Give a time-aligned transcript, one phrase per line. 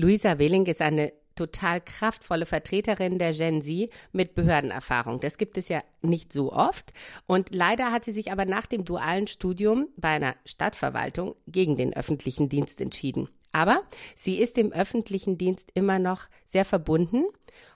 [0.00, 5.20] Luisa Wehling ist eine total kraftvolle Vertreterin der Gen Z mit Behördenerfahrung.
[5.20, 6.94] Das gibt es ja nicht so oft.
[7.26, 11.94] Und leider hat sie sich aber nach dem dualen Studium bei einer Stadtverwaltung gegen den
[11.94, 13.28] öffentlichen Dienst entschieden.
[13.52, 13.82] Aber
[14.16, 17.24] sie ist dem öffentlichen Dienst immer noch sehr verbunden.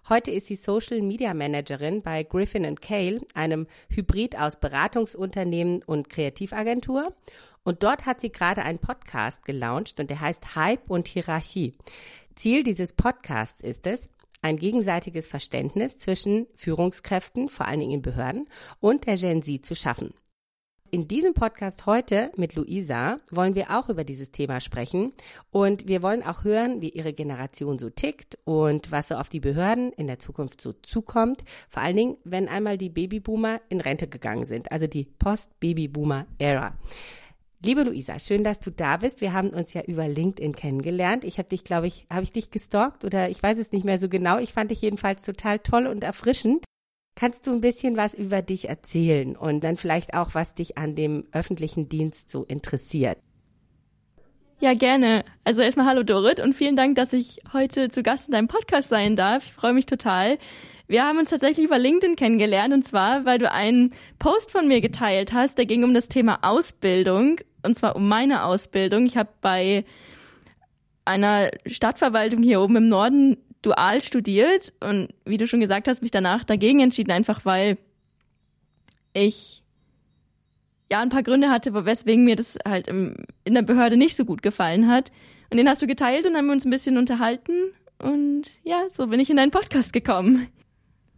[0.09, 7.14] Heute ist sie Social Media Managerin bei Griffin Cale, einem Hybrid aus Beratungsunternehmen und Kreativagentur.
[7.65, 11.75] Und dort hat sie gerade einen Podcast gelauncht und der heißt Hype und Hierarchie.
[12.37, 14.11] Ziel dieses Podcasts ist es,
[14.43, 18.47] ein gegenseitiges Verständnis zwischen Führungskräften, vor allen Dingen in Behörden,
[18.81, 20.12] und der Gen Z zu schaffen.
[20.91, 25.12] In diesem Podcast heute mit Luisa wollen wir auch über dieses Thema sprechen
[25.51, 29.41] und wir wollen auch hören, wie ihre Generation so tickt und was so auf die
[29.41, 31.43] Behörden in der Zukunft so zukommt.
[31.69, 36.78] Vor allen Dingen, wenn einmal die Babyboomer in Rente gegangen sind, also die Post-Babyboomer-Ära.
[37.65, 39.23] Liebe Luisa, schön, dass du da bist.
[39.23, 41.25] Wir haben uns ja über LinkedIn kennengelernt.
[41.25, 43.98] Ich habe dich, glaube ich, habe ich dich gestalkt oder ich weiß es nicht mehr
[43.98, 44.39] so genau.
[44.39, 46.62] Ich fand dich jedenfalls total toll und erfrischend.
[47.17, 50.95] Kannst du ein bisschen was über dich erzählen und dann vielleicht auch, was dich an
[50.95, 53.17] dem öffentlichen Dienst so interessiert?
[54.61, 55.25] Ja, gerne.
[55.45, 58.91] Also erstmal hallo Dorit und vielen Dank, dass ich heute zu Gast in deinem Podcast
[58.91, 59.47] sein darf.
[59.47, 60.37] Ich freue mich total.
[60.87, 64.83] Wir haben uns tatsächlich über LinkedIn kennengelernt und zwar, weil du einen Post von mir
[64.83, 69.07] geteilt hast, der ging um das Thema Ausbildung und zwar um meine Ausbildung.
[69.07, 69.84] Ich habe bei
[71.05, 76.11] einer Stadtverwaltung hier oben im Norden dual studiert und wie du schon gesagt hast, mich
[76.11, 77.79] danach dagegen entschieden, einfach weil
[79.12, 79.62] ich
[80.91, 84.25] ja ein paar Gründe hatte, weswegen mir das halt im, in der Behörde nicht so
[84.25, 85.11] gut gefallen hat.
[85.50, 87.53] Und den hast du geteilt und haben wir uns ein bisschen unterhalten
[87.99, 90.49] und ja, so bin ich in deinen Podcast gekommen.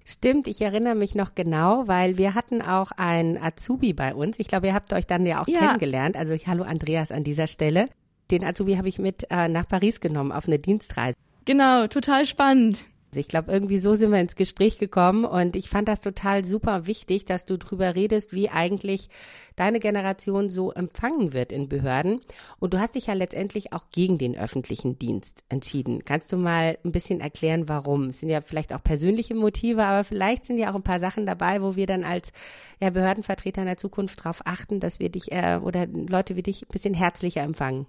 [0.08, 4.38] Stimmt, ich erinnere mich noch genau, weil wir hatten auch einen Azubi bei uns.
[4.38, 5.58] Ich glaube, ihr habt euch dann ja auch ja.
[5.58, 6.16] kennengelernt.
[6.16, 7.88] Also hallo Andreas an dieser Stelle.
[8.30, 11.16] Den Azubi habe ich mit äh, nach Paris genommen auf eine Dienstreise.
[11.44, 12.84] Genau, total spannend.
[13.16, 16.86] Ich glaube, irgendwie so sind wir ins Gespräch gekommen und ich fand das total super
[16.86, 19.08] wichtig, dass du drüber redest, wie eigentlich
[19.56, 22.20] deine Generation so empfangen wird in Behörden.
[22.58, 26.04] Und du hast dich ja letztendlich auch gegen den öffentlichen Dienst entschieden.
[26.04, 28.10] Kannst du mal ein bisschen erklären, warum?
[28.10, 31.26] Es sind ja vielleicht auch persönliche Motive, aber vielleicht sind ja auch ein paar Sachen
[31.26, 32.32] dabei, wo wir dann als
[32.80, 36.62] ja, Behördenvertreter in der Zukunft darauf achten, dass wir dich äh, oder Leute wie dich
[36.62, 37.86] ein bisschen herzlicher empfangen.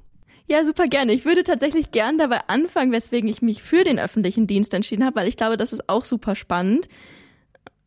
[0.50, 1.12] Ja, super gerne.
[1.12, 5.18] Ich würde tatsächlich gern dabei anfangen, weswegen ich mich für den öffentlichen Dienst entschieden habe,
[5.18, 6.88] weil ich glaube, das ist auch super spannend.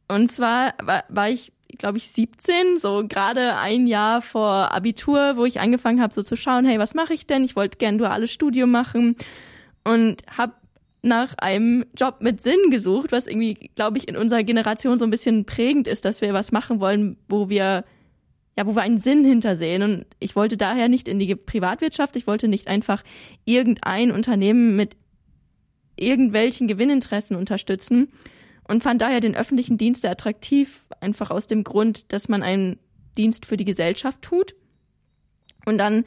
[0.08, 5.46] Und zwar war, war ich, glaube ich, 17, so gerade ein Jahr vor Abitur, wo
[5.46, 7.44] ich angefangen habe, so zu schauen, hey, was mache ich denn?
[7.44, 9.16] Ich wollte gern duales Studium machen
[9.84, 10.52] und habe
[11.02, 15.10] nach einem Job mit Sinn gesucht, was irgendwie, glaube ich, in unserer Generation so ein
[15.10, 17.84] bisschen prägend ist, dass wir was machen wollen, wo wir
[18.60, 19.82] ja, wo wir einen Sinn hintersehen.
[19.82, 23.02] Und ich wollte daher nicht in die Privatwirtschaft, ich wollte nicht einfach
[23.46, 24.98] irgendein Unternehmen mit
[25.96, 28.08] irgendwelchen Gewinninteressen unterstützen
[28.68, 32.78] und fand daher den öffentlichen Dienst sehr attraktiv, einfach aus dem Grund, dass man einen
[33.16, 34.54] Dienst für die Gesellschaft tut.
[35.64, 36.04] Und dann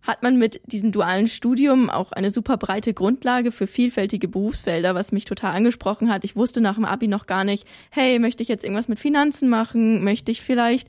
[0.00, 5.12] hat man mit diesem dualen Studium auch eine super breite Grundlage für vielfältige Berufsfelder, was
[5.12, 6.24] mich total angesprochen hat.
[6.24, 9.50] Ich wusste nach dem Abi noch gar nicht, hey, möchte ich jetzt irgendwas mit Finanzen
[9.50, 10.02] machen?
[10.02, 10.88] Möchte ich vielleicht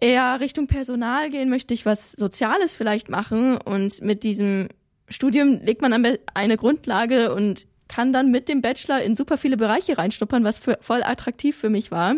[0.00, 4.68] eher Richtung Personal gehen, möchte ich was Soziales vielleicht machen und mit diesem
[5.08, 9.96] Studium legt man eine Grundlage und kann dann mit dem Bachelor in super viele Bereiche
[9.96, 12.16] reinschnuppern, was für, voll attraktiv für mich war.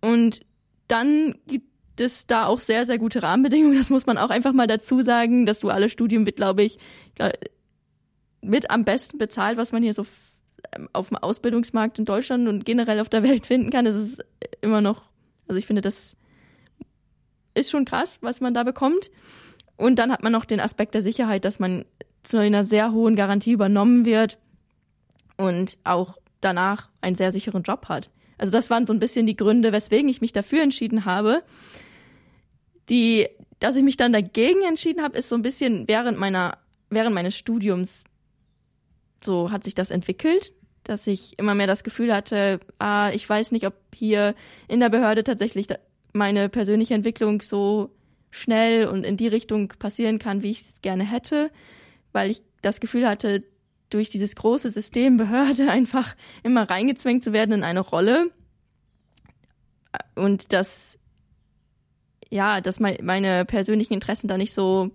[0.00, 0.40] Und
[0.88, 1.68] dann gibt
[2.00, 3.78] es da auch sehr, sehr gute Rahmenbedingungen.
[3.78, 5.46] Das muss man auch einfach mal dazu sagen.
[5.46, 6.78] Das duale Studium wird, glaube ich,
[8.40, 10.04] mit am besten bezahlt, was man hier so
[10.92, 13.84] auf dem Ausbildungsmarkt in Deutschland und generell auf der Welt finden kann.
[13.84, 14.24] Das ist
[14.60, 15.02] immer noch,
[15.46, 16.16] also ich finde, das
[17.54, 19.10] ist schon krass, was man da bekommt.
[19.76, 21.84] Und dann hat man noch den Aspekt der Sicherheit, dass man
[22.22, 24.38] zu einer sehr hohen Garantie übernommen wird
[25.36, 28.10] und auch danach einen sehr sicheren Job hat.
[28.38, 31.42] Also das waren so ein bisschen die Gründe, weswegen ich mich dafür entschieden habe.
[32.88, 36.58] Die, dass ich mich dann dagegen entschieden habe, ist so ein bisschen während meiner,
[36.90, 38.04] während meines Studiums
[39.22, 40.52] so hat sich das entwickelt,
[40.84, 44.34] dass ich immer mehr das Gefühl hatte, ah, ich weiß nicht, ob hier
[44.68, 45.66] in der Behörde tatsächlich
[46.12, 47.90] meine persönliche Entwicklung so
[48.30, 51.50] schnell und in die Richtung passieren kann, wie ich es gerne hätte.
[52.12, 53.44] weil ich das Gefühl hatte,
[53.88, 58.30] durch dieses große System Behörde einfach immer reingezwängt zu werden in eine Rolle
[60.14, 60.98] und dass
[62.30, 64.92] ja, dass meine persönlichen Interessen da nicht so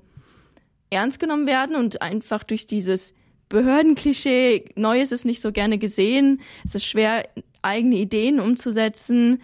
[0.89, 3.13] ernst genommen werden und einfach durch dieses
[3.49, 7.27] Behördenklischee, Neues ist nicht so gerne gesehen, es ist schwer,
[7.61, 9.41] eigene Ideen umzusetzen.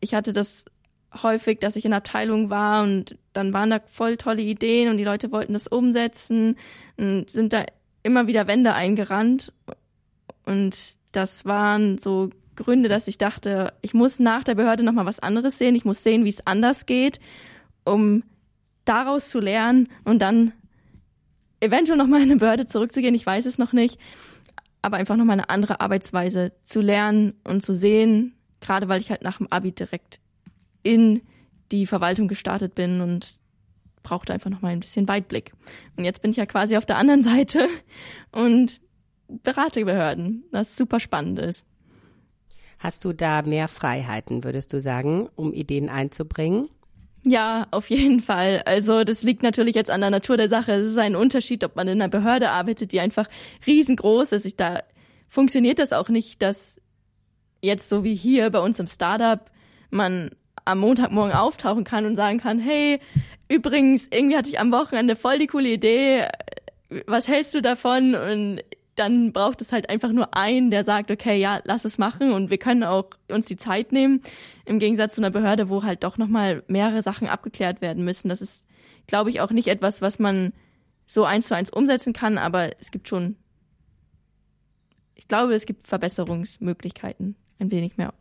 [0.00, 0.64] Ich hatte das
[1.22, 5.04] häufig, dass ich in Abteilungen war und dann waren da voll tolle Ideen und die
[5.04, 6.56] Leute wollten das umsetzen
[6.96, 7.64] und sind da
[8.02, 9.52] immer wieder Wände eingerannt.
[10.46, 10.76] Und
[11.12, 15.58] das waren so Gründe, dass ich dachte, ich muss nach der Behörde nochmal was anderes
[15.58, 17.20] sehen, ich muss sehen, wie es anders geht,
[17.84, 18.22] um
[18.84, 20.52] daraus zu lernen und dann
[21.60, 23.98] eventuell nochmal in eine Behörde zurückzugehen, ich weiß es noch nicht,
[24.82, 29.22] aber einfach nochmal eine andere Arbeitsweise zu lernen und zu sehen, gerade weil ich halt
[29.22, 30.20] nach dem Abi direkt
[30.82, 31.22] in
[31.72, 33.38] die Verwaltung gestartet bin und
[34.02, 35.52] brauchte einfach nochmal ein bisschen Weitblick.
[35.96, 37.66] Und jetzt bin ich ja quasi auf der anderen Seite
[38.32, 38.80] und
[39.28, 41.64] berate Behörden, was super spannend ist.
[42.78, 46.68] Hast du da mehr Freiheiten, würdest du sagen, um Ideen einzubringen?
[47.22, 48.62] Ja, auf jeden Fall.
[48.64, 50.72] Also das liegt natürlich jetzt an der Natur der Sache.
[50.72, 53.26] Es ist ein Unterschied, ob man in einer Behörde arbeitet, die einfach
[53.66, 54.46] riesengroß ist.
[54.46, 54.82] Ich, da
[55.28, 56.80] funktioniert das auch nicht, dass
[57.60, 59.50] jetzt so wie hier bei uns im Startup
[59.90, 60.30] man
[60.64, 63.00] am Montagmorgen auftauchen kann und sagen kann, hey,
[63.48, 66.26] übrigens, irgendwie hatte ich am Wochenende voll die coole Idee,
[67.06, 68.14] was hältst du davon?
[68.14, 68.62] Und
[68.96, 72.50] dann braucht es halt einfach nur einen, der sagt, okay, ja, lass es machen und
[72.50, 74.20] wir können auch uns die Zeit nehmen.
[74.66, 78.28] Im Gegensatz zu einer Behörde, wo halt doch nochmal mehrere Sachen abgeklärt werden müssen.
[78.28, 78.66] Das ist,
[79.06, 80.52] glaube ich, auch nicht etwas, was man
[81.06, 83.36] so eins zu eins umsetzen kann, aber es gibt schon,
[85.14, 88.12] ich glaube, es gibt Verbesserungsmöglichkeiten, ein wenig mehr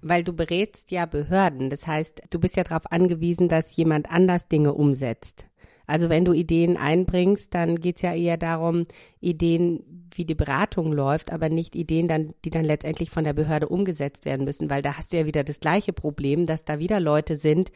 [0.00, 1.70] weil du berätst ja Behörden.
[1.70, 5.46] Das heißt, du bist ja darauf angewiesen, dass jemand anders Dinge umsetzt.
[5.88, 8.84] Also wenn du Ideen einbringst, dann geht's ja eher darum,
[9.20, 13.68] Ideen, wie die Beratung läuft, aber nicht Ideen, dann, die dann letztendlich von der Behörde
[13.68, 17.00] umgesetzt werden müssen, weil da hast du ja wieder das gleiche Problem, dass da wieder
[17.00, 17.72] Leute sind,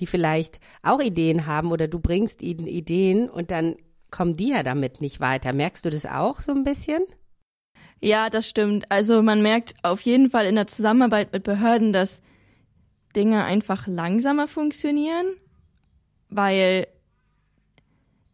[0.00, 3.76] die vielleicht auch Ideen haben oder du bringst ihnen Ideen und dann
[4.10, 5.52] kommen die ja damit nicht weiter.
[5.52, 7.00] Merkst du das auch so ein bisschen?
[8.00, 8.90] Ja, das stimmt.
[8.90, 12.22] Also man merkt auf jeden Fall in der Zusammenarbeit mit Behörden, dass
[13.14, 15.26] Dinge einfach langsamer funktionieren,
[16.28, 16.86] weil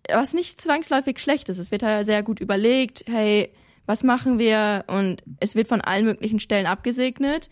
[0.08, 1.58] was nicht zwangsläufig schlecht ist.
[1.58, 3.50] Es wird ja sehr gut überlegt, hey,
[3.86, 4.84] was machen wir?
[4.86, 7.48] Und es wird von allen möglichen Stellen abgesegnet.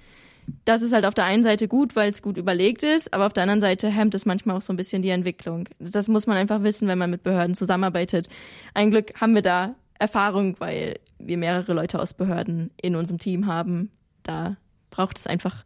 [0.64, 3.32] Das ist halt auf der einen Seite gut, weil es gut überlegt ist, aber auf
[3.32, 5.69] der anderen Seite hemmt es manchmal auch so ein bisschen die Entwicklung.
[5.78, 8.28] Das muss man einfach wissen, wenn man mit Behörden zusammenarbeitet.
[8.75, 13.46] Ein Glück haben wir da Erfahrung, weil wir mehrere Leute aus Behörden in unserem Team
[13.46, 13.90] haben.
[14.22, 14.56] Da
[14.90, 15.64] braucht es einfach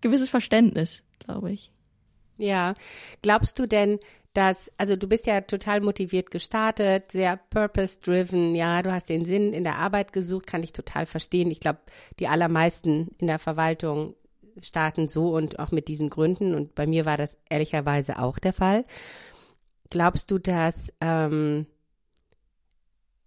[0.00, 1.72] gewisses Verständnis, glaube ich.
[2.36, 2.74] Ja.
[3.22, 3.98] Glaubst du denn,
[4.32, 9.52] dass, also du bist ja total motiviert gestartet, sehr purpose-driven, ja, du hast den Sinn
[9.52, 11.50] in der Arbeit gesucht, kann ich total verstehen.
[11.50, 11.80] Ich glaube,
[12.20, 14.14] die allermeisten in der Verwaltung
[14.62, 18.52] starten so und auch mit diesen Gründen und bei mir war das ehrlicherweise auch der
[18.52, 18.84] Fall.
[19.90, 21.66] Glaubst du, dass ähm,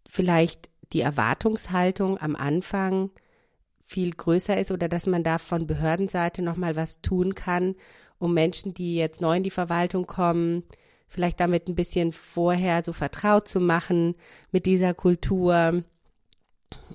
[0.08, 3.12] vielleicht die Erwartungshaltung am Anfang
[3.86, 7.76] viel größer ist oder dass man da von Behördenseite nochmal was tun kann,
[8.20, 10.64] um Menschen, die jetzt neu in die Verwaltung kommen,
[11.08, 14.16] vielleicht damit ein bisschen vorher so vertraut zu machen
[14.52, 15.84] mit dieser Kultur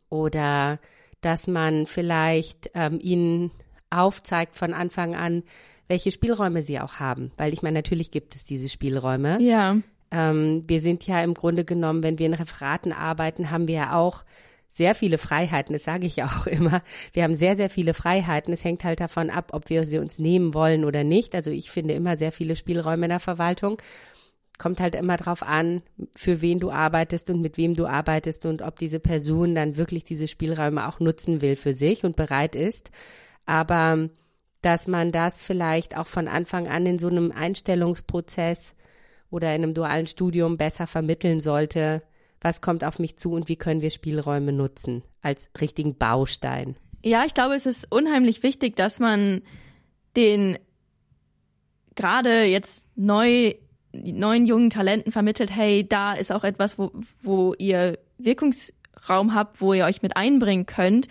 [0.08, 0.78] oder
[1.20, 3.50] dass man vielleicht ähm, ihnen
[3.90, 5.42] aufzeigt von Anfang an,
[5.88, 7.30] welche Spielräume sie auch haben.
[7.36, 9.40] Weil ich meine, natürlich gibt es diese Spielräume.
[9.40, 9.76] Ja.
[10.10, 13.96] Ähm, wir sind ja im Grunde genommen, wenn wir in Referaten arbeiten, haben wir ja
[13.96, 14.24] auch
[14.68, 16.82] sehr viele Freiheiten, das sage ich ja auch immer.
[17.12, 18.52] Wir haben sehr, sehr viele Freiheiten.
[18.52, 21.34] Es hängt halt davon ab, ob wir sie uns nehmen wollen oder nicht.
[21.34, 23.80] Also ich finde immer sehr viele Spielräume in der Verwaltung.
[24.58, 25.82] Kommt halt immer drauf an,
[26.16, 30.04] für wen du arbeitest und mit wem du arbeitest und ob diese Person dann wirklich
[30.04, 32.90] diese Spielräume auch nutzen will für sich und bereit ist.
[33.44, 34.08] Aber
[34.62, 38.74] dass man das vielleicht auch von Anfang an in so einem Einstellungsprozess
[39.30, 42.02] oder in einem dualen Studium besser vermitteln sollte,
[42.40, 46.76] was kommt auf mich zu und wie können wir Spielräume nutzen als richtigen Baustein.
[47.02, 49.42] Ja, ich glaube, es ist unheimlich wichtig, dass man
[50.16, 50.58] den
[51.94, 53.54] gerade jetzt neu
[53.92, 56.92] neuen jungen Talenten vermittelt, hey, da ist auch etwas, wo,
[57.22, 61.08] wo ihr Wirkungsraum habt, wo ihr euch mit einbringen könnt.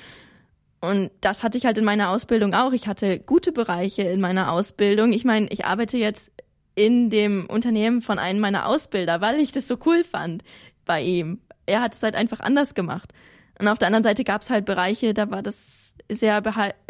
[0.82, 2.72] Und das hatte ich halt in meiner Ausbildung auch.
[2.72, 5.14] Ich hatte gute Bereiche in meiner Ausbildung.
[5.14, 6.32] Ich meine, ich arbeite jetzt
[6.76, 10.44] in dem Unternehmen von einem meiner Ausbilder, weil ich das so cool fand
[10.86, 11.40] bei ihm.
[11.66, 13.14] Er hat es halt einfach anders gemacht.
[13.60, 16.44] Und auf der anderen Seite gab es halt Bereiche, da war das sehr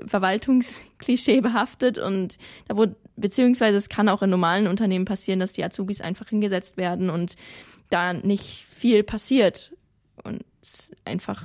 [0.06, 2.38] Verwaltungsklischee behaftet und
[2.68, 6.76] da wurde, beziehungsweise es kann auch in normalen Unternehmen passieren, dass die Azubis einfach hingesetzt
[6.76, 7.36] werden und
[7.90, 9.72] da nicht viel passiert
[10.24, 10.44] und
[11.06, 11.44] einfach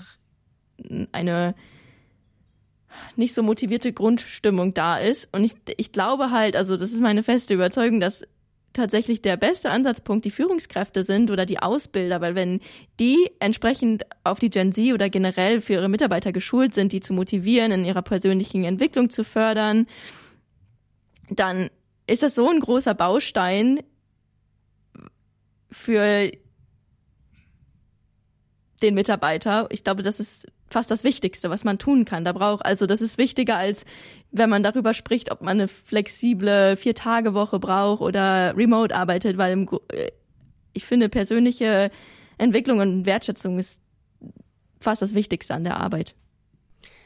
[1.13, 1.55] eine
[3.17, 5.29] nicht so motivierte Grundstimmung da ist.
[5.33, 8.25] Und ich, ich glaube halt, also das ist meine feste Überzeugung, dass
[8.73, 12.61] tatsächlich der beste Ansatzpunkt die Führungskräfte sind oder die Ausbilder, weil wenn
[12.99, 17.13] die entsprechend auf die Gen Z oder generell für ihre Mitarbeiter geschult sind, die zu
[17.13, 19.87] motivieren, in ihrer persönlichen Entwicklung zu fördern,
[21.31, 21.71] dann
[22.07, 23.81] ist das so ein großer Baustein
[25.71, 26.31] für
[28.83, 29.69] den Mitarbeiter.
[29.71, 32.25] Ich glaube, das ist fast das Wichtigste, was man tun kann.
[32.25, 33.85] Da braucht, also das ist wichtiger als
[34.33, 39.69] wenn man darüber spricht, ob man eine flexible Vier-Tage-Woche braucht oder remote arbeitet, weil im,
[39.89, 40.11] äh,
[40.73, 41.91] ich finde, persönliche
[42.39, 43.81] Entwicklung und Wertschätzung ist
[44.79, 46.15] fast das Wichtigste an der Arbeit.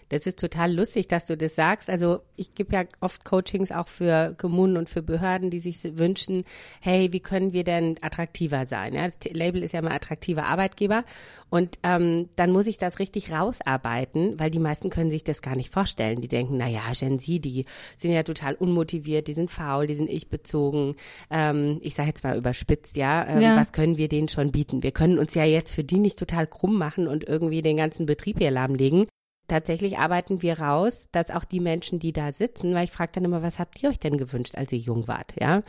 [0.09, 1.89] Das ist total lustig, dass du das sagst.
[1.91, 6.45] Also ich gebe ja oft Coachings auch für Kommunen und für Behörden, die sich wünschen,
[6.81, 8.95] hey, wie können wir denn attraktiver sein?
[8.95, 11.05] Ja, das Label ist ja mal attraktiver Arbeitgeber.
[11.51, 15.55] Und ähm, dann muss ich das richtig rausarbeiten, weil die meisten können sich das gar
[15.57, 16.21] nicht vorstellen.
[16.21, 17.65] Die denken, na ja, Gen Z, die
[17.97, 20.97] sind ja total unmotiviert, die sind faul, die sind ich-bezogen.
[21.31, 23.57] Ähm, ich sage jetzt mal überspitzt, ja, ähm, ja.
[23.57, 24.83] Was können wir denen schon bieten?
[24.83, 28.07] Wir können uns ja jetzt für die nicht total krumm machen und irgendwie den ganzen
[28.07, 29.07] Betrieb hier lahmlegen
[29.49, 33.25] tatsächlich arbeiten wir raus, dass auch die Menschen, die da sitzen, weil ich frage dann
[33.25, 35.63] immer, was habt ihr euch denn gewünscht, als ihr jung wart, ja?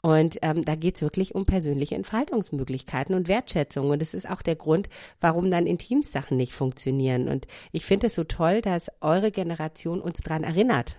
[0.00, 3.90] Und ähm, da geht's wirklich um persönliche Entfaltungsmöglichkeiten und Wertschätzung.
[3.90, 4.88] Und das ist auch der Grund,
[5.20, 7.28] warum dann Intimsachen nicht funktionieren.
[7.28, 10.98] Und ich finde es so toll, dass eure Generation uns dran erinnert.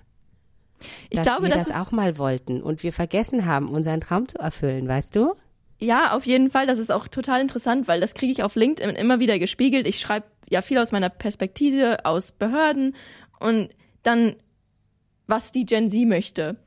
[1.10, 4.28] Ich dass glaube, wir das, das auch mal wollten und wir vergessen haben, unseren Traum
[4.28, 5.34] zu erfüllen, weißt du?
[5.80, 6.68] Ja, auf jeden Fall.
[6.68, 9.88] Das ist auch total interessant, weil das kriege ich auf LinkedIn immer wieder gespiegelt.
[9.88, 12.96] Ich schreibe ja viel aus meiner Perspektive, aus Behörden
[13.40, 13.70] und
[14.04, 14.36] dann,
[15.28, 16.58] was die Gen Z möchte.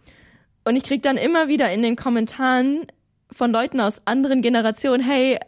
[0.65, 2.87] Und ich kriege dann immer wieder in den Kommentaren
[3.31, 5.39] von Leuten aus anderen Generationen, hey,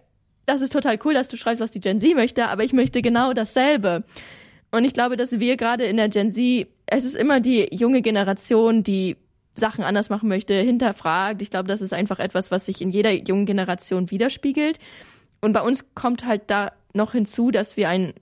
[0.46, 3.02] das ist total cool, dass du schreibst, was die Gen Z möchte, aber ich möchte
[3.02, 4.04] genau dasselbe.
[4.70, 8.02] Und ich glaube, dass wir gerade in der Gen Z, es ist immer die junge
[8.02, 9.16] Generation, die
[9.54, 11.40] Sachen anders machen möchte, hinterfragt.
[11.40, 14.78] Ich glaube, das ist einfach etwas, was sich in jeder jungen Generation widerspiegelt.
[15.40, 18.14] Und bei uns kommt halt da noch hinzu, dass wir ein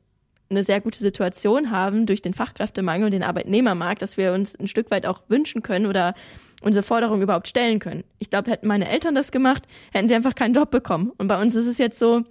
[0.52, 4.68] eine sehr gute Situation haben durch den Fachkräftemangel und den Arbeitnehmermarkt, dass wir uns ein
[4.68, 6.14] Stück weit auch wünschen können oder
[6.62, 8.04] unsere Forderungen überhaupt stellen können.
[8.18, 11.12] Ich glaube, hätten meine Eltern das gemacht, hätten sie einfach keinen Job bekommen.
[11.18, 12.22] Und bei uns ist es jetzt so,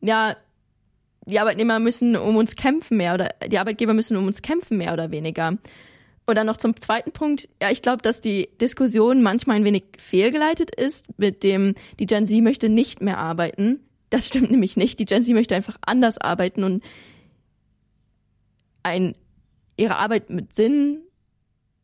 [0.00, 0.36] ja,
[1.26, 4.92] die Arbeitnehmer müssen um uns kämpfen mehr oder die Arbeitgeber müssen um uns kämpfen mehr
[4.92, 5.58] oder weniger.
[6.26, 7.48] Und dann noch zum zweiten Punkt.
[7.60, 12.24] Ja, ich glaube, dass die Diskussion manchmal ein wenig fehlgeleitet ist mit dem, die Gen
[12.24, 13.80] Z möchte nicht mehr arbeiten.
[14.10, 14.98] Das stimmt nämlich nicht.
[14.98, 16.84] Die Gen Z möchte einfach anders arbeiten und
[18.82, 19.14] ein,
[19.76, 21.02] ihre Arbeit mit Sinn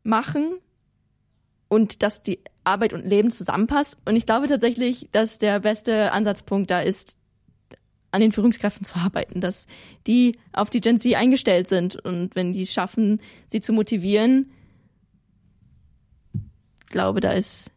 [0.03, 0.59] machen
[1.69, 3.99] und dass die Arbeit und Leben zusammenpasst.
[4.05, 7.17] Und ich glaube tatsächlich, dass der beste Ansatzpunkt da ist,
[8.13, 9.67] an den Führungskräften zu arbeiten, dass
[10.07, 14.51] die auf die Gen Z eingestellt sind und wenn die es schaffen, sie zu motivieren,
[16.97, 17.71] glaube, da ist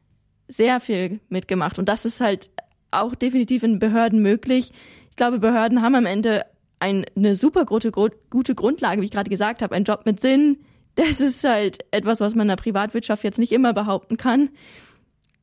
[0.48, 1.78] sehr viel mitgemacht.
[1.78, 2.50] Und das ist halt
[2.92, 4.72] auch definitiv in Behörden möglich.
[5.10, 6.46] Ich glaube, Behörden haben am Ende
[6.80, 10.58] ein, eine super gute, gute Grundlage, wie ich gerade gesagt habe, ein Job mit Sinn.
[10.96, 14.50] Das ist halt etwas, was man in der Privatwirtschaft jetzt nicht immer behaupten kann.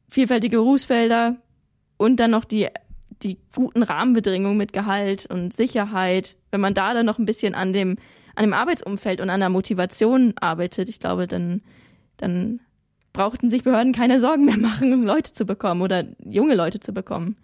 [0.08, 1.36] Vielfältige Berufsfelder
[1.96, 2.68] und dann noch die,
[3.22, 6.36] die guten Rahmenbedingungen mit Gehalt und Sicherheit.
[6.50, 7.96] Wenn man da dann noch ein bisschen an dem,
[8.34, 11.62] an dem Arbeitsumfeld und an der Motivation arbeitet, ich glaube, dann,
[12.16, 12.60] dann
[13.16, 16.92] brauchten sich Behörden keine Sorgen mehr machen, um Leute zu bekommen oder junge Leute zu
[16.92, 17.36] bekommen.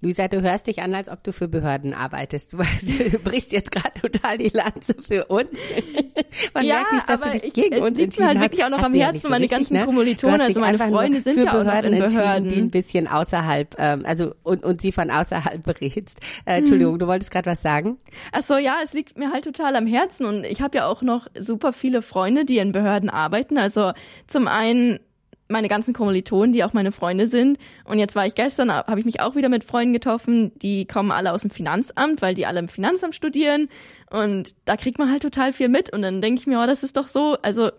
[0.00, 2.52] Luisa, du hörst dich an, als ob du für Behörden arbeitest.
[2.52, 5.50] Du, weißt, du brichst jetzt gerade total die Lanze für uns.
[6.54, 8.64] Man ja, merkt nicht, dass du dich ich, gegen es uns liegt mir halt wirklich
[8.64, 9.84] auch noch am Herzen, ja so meine richtig, ganzen ne?
[9.84, 12.48] Kommilitonen, also meine Freunde sind ja auch noch in Behörden.
[12.48, 16.20] Die ein bisschen außerhalb, ähm, also und, und sie von außerhalb berätst.
[16.44, 16.98] Äh, Entschuldigung, hm.
[17.00, 17.98] du wolltest gerade was sagen?
[18.32, 21.02] Ach so, ja, es liegt mir halt total am Herzen und ich habe ja auch
[21.02, 23.58] noch super viele Freunde, die in Behörden arbeiten.
[23.58, 23.92] Also
[24.26, 25.00] zum einen
[25.50, 27.58] meine ganzen Kommilitonen, die auch meine Freunde sind.
[27.84, 31.10] Und jetzt war ich gestern, habe ich mich auch wieder mit Freunden getroffen, die kommen
[31.10, 33.68] alle aus dem Finanzamt, weil die alle im Finanzamt studieren.
[34.10, 35.92] Und da kriegt man halt total viel mit.
[35.92, 37.70] Und dann denke ich mir, oh, das ist doch so, also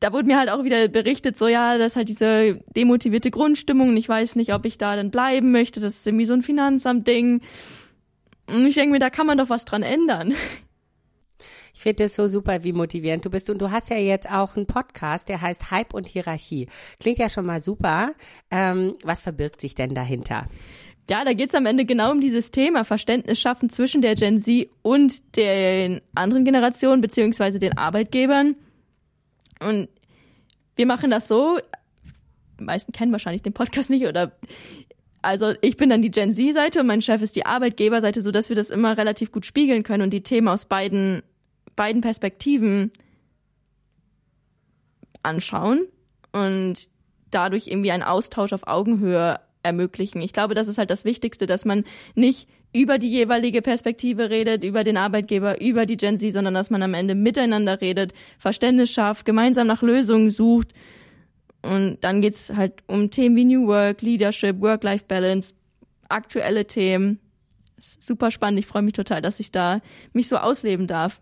[0.00, 3.90] da wurde mir halt auch wieder berichtet, so ja, das ist halt diese demotivierte Grundstimmung
[3.90, 5.80] und ich weiß nicht, ob ich da dann bleiben möchte.
[5.80, 7.42] Das ist irgendwie so ein Finanzamt-Ding.
[8.46, 10.34] Und ich denke mir, da kann man doch was dran ändern.
[11.78, 13.48] Ich finde es so super, wie motivierend du bist.
[13.50, 16.66] Und du hast ja jetzt auch einen Podcast, der heißt Hype und Hierarchie.
[16.98, 18.14] Klingt ja schon mal super.
[18.50, 20.46] Ähm, was verbirgt sich denn dahinter?
[21.08, 24.40] Ja, da geht es am Ende genau um dieses Thema Verständnis schaffen zwischen der Gen
[24.40, 28.56] Z und den anderen Generationen beziehungsweise den Arbeitgebern.
[29.60, 29.88] Und
[30.74, 31.60] wir machen das so,
[32.58, 34.32] die meisten kennen wahrscheinlich den Podcast nicht oder
[35.22, 38.48] also ich bin dann die Gen Z-Seite und mein Chef ist die Arbeitgeberseite, so dass
[38.48, 41.22] wir das immer relativ gut spiegeln können und die Themen aus beiden,
[41.78, 42.92] beiden Perspektiven
[45.22, 45.86] anschauen
[46.32, 46.88] und
[47.30, 50.20] dadurch irgendwie einen Austausch auf Augenhöhe ermöglichen.
[50.20, 51.84] Ich glaube, das ist halt das Wichtigste, dass man
[52.16, 56.68] nicht über die jeweilige Perspektive redet, über den Arbeitgeber, über die Gen Z, sondern dass
[56.68, 60.74] man am Ende miteinander redet, Verständnis schafft, gemeinsam nach Lösungen sucht.
[61.62, 65.54] Und dann geht's halt um Themen wie New Work, Leadership, Work-Life-Balance,
[66.08, 67.20] aktuelle Themen.
[67.78, 68.58] Super spannend.
[68.58, 69.80] Ich freue mich total, dass ich da
[70.12, 71.20] mich so ausleben darf.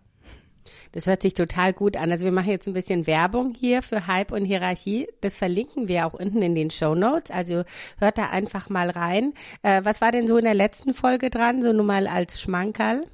[0.92, 2.10] Das hört sich total gut an.
[2.10, 5.08] Also wir machen jetzt ein bisschen Werbung hier für Hype und Hierarchie.
[5.20, 7.30] Das verlinken wir auch unten in den Show Notes.
[7.30, 7.64] Also
[7.98, 9.32] hört da einfach mal rein.
[9.62, 11.62] Äh, was war denn so in der letzten Folge dran?
[11.62, 13.06] So nur mal als Schmankerl?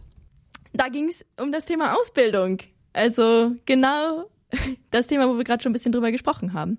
[0.73, 2.59] Da ging es um das Thema Ausbildung.
[2.93, 4.25] Also genau
[4.91, 6.79] das Thema, wo wir gerade schon ein bisschen drüber gesprochen haben.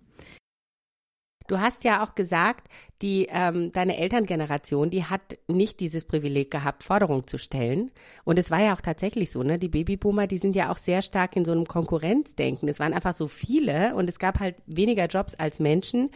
[1.48, 2.68] Du hast ja auch gesagt,
[3.02, 7.92] die ähm, deine Elterngeneration, die hat nicht dieses Privileg gehabt, Forderungen zu stellen.
[8.24, 9.60] Und es war ja auch tatsächlich so, ne?
[9.60, 12.70] Die Babyboomer, die sind ja auch sehr stark in so einem Konkurrenzdenken.
[12.70, 16.12] Es waren einfach so viele und es gab halt weniger Jobs als Menschen.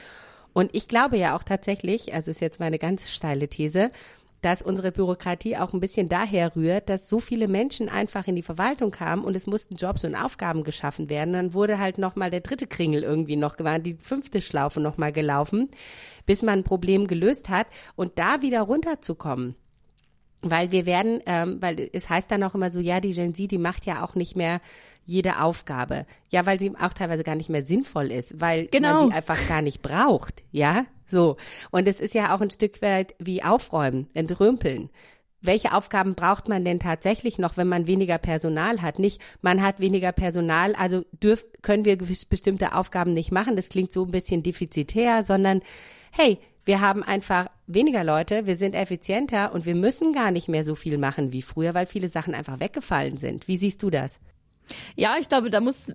[0.53, 3.91] Und ich glaube ja auch tatsächlich, also ist jetzt meine ganz steile These,
[4.41, 8.41] dass unsere Bürokratie auch ein bisschen daher rührt, dass so viele Menschen einfach in die
[8.41, 11.33] Verwaltung kamen und es mussten Jobs und Aufgaben geschaffen werden.
[11.33, 15.69] Dann wurde halt nochmal der dritte Kringel irgendwie noch gewarnt, die fünfte Schlaufe nochmal gelaufen,
[16.25, 19.55] bis man ein Problem gelöst hat und da wieder runterzukommen.
[20.41, 23.49] Weil wir werden, ähm, weil es heißt dann auch immer so, ja, die Gen Z,
[23.49, 24.61] die macht ja auch nicht mehr
[25.03, 26.05] jede Aufgabe.
[26.29, 28.93] Ja, weil sie auch teilweise gar nicht mehr sinnvoll ist, weil genau.
[28.93, 30.43] man sie einfach gar nicht braucht.
[30.51, 31.37] Ja, so.
[31.71, 34.89] Und es ist ja auch ein Stück weit wie aufräumen, entrümpeln.
[35.39, 38.99] Welche Aufgaben braucht man denn tatsächlich noch, wenn man weniger Personal hat?
[38.99, 43.55] Nicht, man hat weniger Personal, also dürf, können wir bestimmte Aufgaben nicht machen.
[43.55, 45.61] Das klingt so ein bisschen defizitär, sondern
[46.11, 50.63] hey, wir haben einfach weniger Leute, wir sind effizienter und wir müssen gar nicht mehr
[50.63, 53.47] so viel machen wie früher, weil viele Sachen einfach weggefallen sind.
[53.47, 54.19] Wie siehst du das?
[54.95, 55.93] Ja, ich glaube, da muss,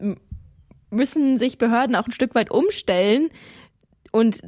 [0.91, 3.29] müssen sich Behörden auch ein Stück weit umstellen
[4.11, 4.41] und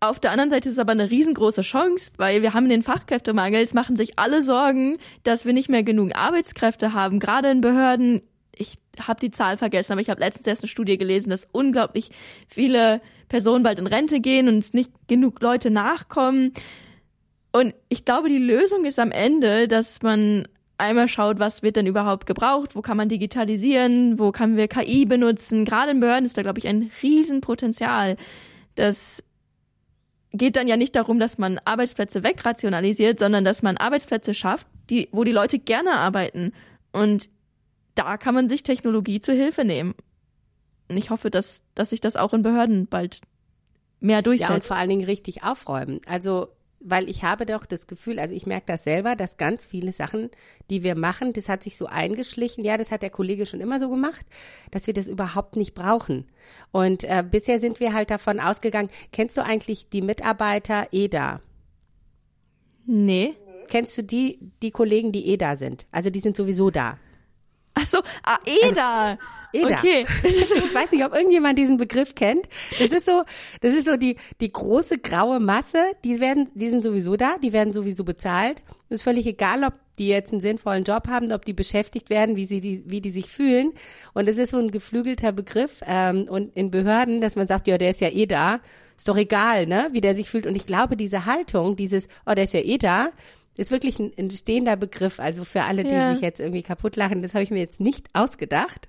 [0.00, 3.62] auf der anderen Seite ist es aber eine riesengroße Chance, weil wir haben den Fachkräftemangel.
[3.62, 8.20] Es machen sich alle Sorgen, dass wir nicht mehr genug Arbeitskräfte haben, gerade in Behörden.
[8.56, 12.10] Ich habe die Zahl vergessen, aber ich habe letztens erst eine Studie gelesen, dass unglaublich
[12.48, 16.52] viele Personen bald in Rente gehen und es nicht genug Leute nachkommen.
[17.52, 20.46] Und ich glaube, die Lösung ist am Ende, dass man
[20.78, 25.06] einmal schaut, was wird denn überhaupt gebraucht, wo kann man digitalisieren, wo kann wir KI
[25.06, 25.64] benutzen.
[25.64, 28.16] Gerade in Behörden ist da, glaube ich, ein Riesenpotenzial.
[28.74, 29.22] Das
[30.32, 35.08] geht dann ja nicht darum, dass man Arbeitsplätze wegrationalisiert, sondern dass man Arbeitsplätze schafft, die,
[35.12, 36.52] wo die Leute gerne arbeiten.
[36.92, 37.28] Und
[37.94, 39.94] da kann man sich Technologie zur Hilfe nehmen.
[40.88, 43.20] Und ich hoffe, dass, dass sich das auch in Behörden bald
[44.00, 44.50] mehr durchsetzt.
[44.50, 46.00] Ja, und vor allen Dingen richtig aufräumen.
[46.06, 46.48] Also
[46.84, 50.30] weil ich habe doch das Gefühl, also ich merke das selber, dass ganz viele Sachen,
[50.68, 53.80] die wir machen, das hat sich so eingeschlichen, ja, das hat der Kollege schon immer
[53.80, 54.26] so gemacht,
[54.70, 56.26] dass wir das überhaupt nicht brauchen.
[56.72, 61.40] Und äh, bisher sind wir halt davon ausgegangen, kennst du eigentlich die Mitarbeiter EDA?
[62.84, 63.34] Nee.
[63.68, 65.86] Kennst du die, die Kollegen, die EDA sind?
[65.90, 66.98] Also die sind sowieso da.
[67.84, 69.04] Ach so, ah, EDA.
[69.10, 69.18] Also,
[69.52, 69.78] EDA.
[69.78, 70.06] Okay.
[70.24, 72.48] ich weiß nicht, ob irgendjemand diesen Begriff kennt.
[72.78, 73.22] Das ist so,
[73.60, 77.52] das ist so die, die große graue Masse, die werden, die sind sowieso da, die
[77.52, 78.62] werden sowieso bezahlt.
[78.88, 82.36] Es ist völlig egal, ob die jetzt einen sinnvollen Job haben, ob die beschäftigt werden,
[82.36, 83.72] wie sie die, wie die sich fühlen.
[84.14, 87.78] Und es ist so ein geflügelter Begriff ähm, und in Behörden, dass man sagt, ja,
[87.78, 88.60] der ist ja eh da,
[88.96, 90.46] ist doch egal, ne, wie der sich fühlt.
[90.46, 93.10] Und ich glaube, diese Haltung, dieses, oh, der ist ja eh da,
[93.56, 95.20] ist wirklich ein, ein stehender Begriff.
[95.20, 96.12] Also für alle, die ja.
[96.12, 98.88] sich jetzt irgendwie kaputt lachen, das habe ich mir jetzt nicht ausgedacht.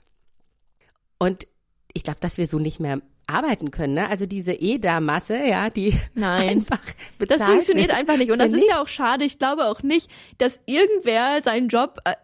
[1.17, 1.47] Und
[1.93, 3.93] ich glaube, dass wir so nicht mehr arbeiten können.
[3.93, 4.09] Ne?
[4.09, 6.81] Also diese EDA-Masse, ja, die Nein, einfach
[7.17, 7.97] bezahlt Das funktioniert wird.
[7.97, 8.31] einfach nicht.
[8.31, 9.25] Und das ist ja auch schade.
[9.25, 12.15] Ich glaube auch nicht, dass irgendwer seinen Job äh,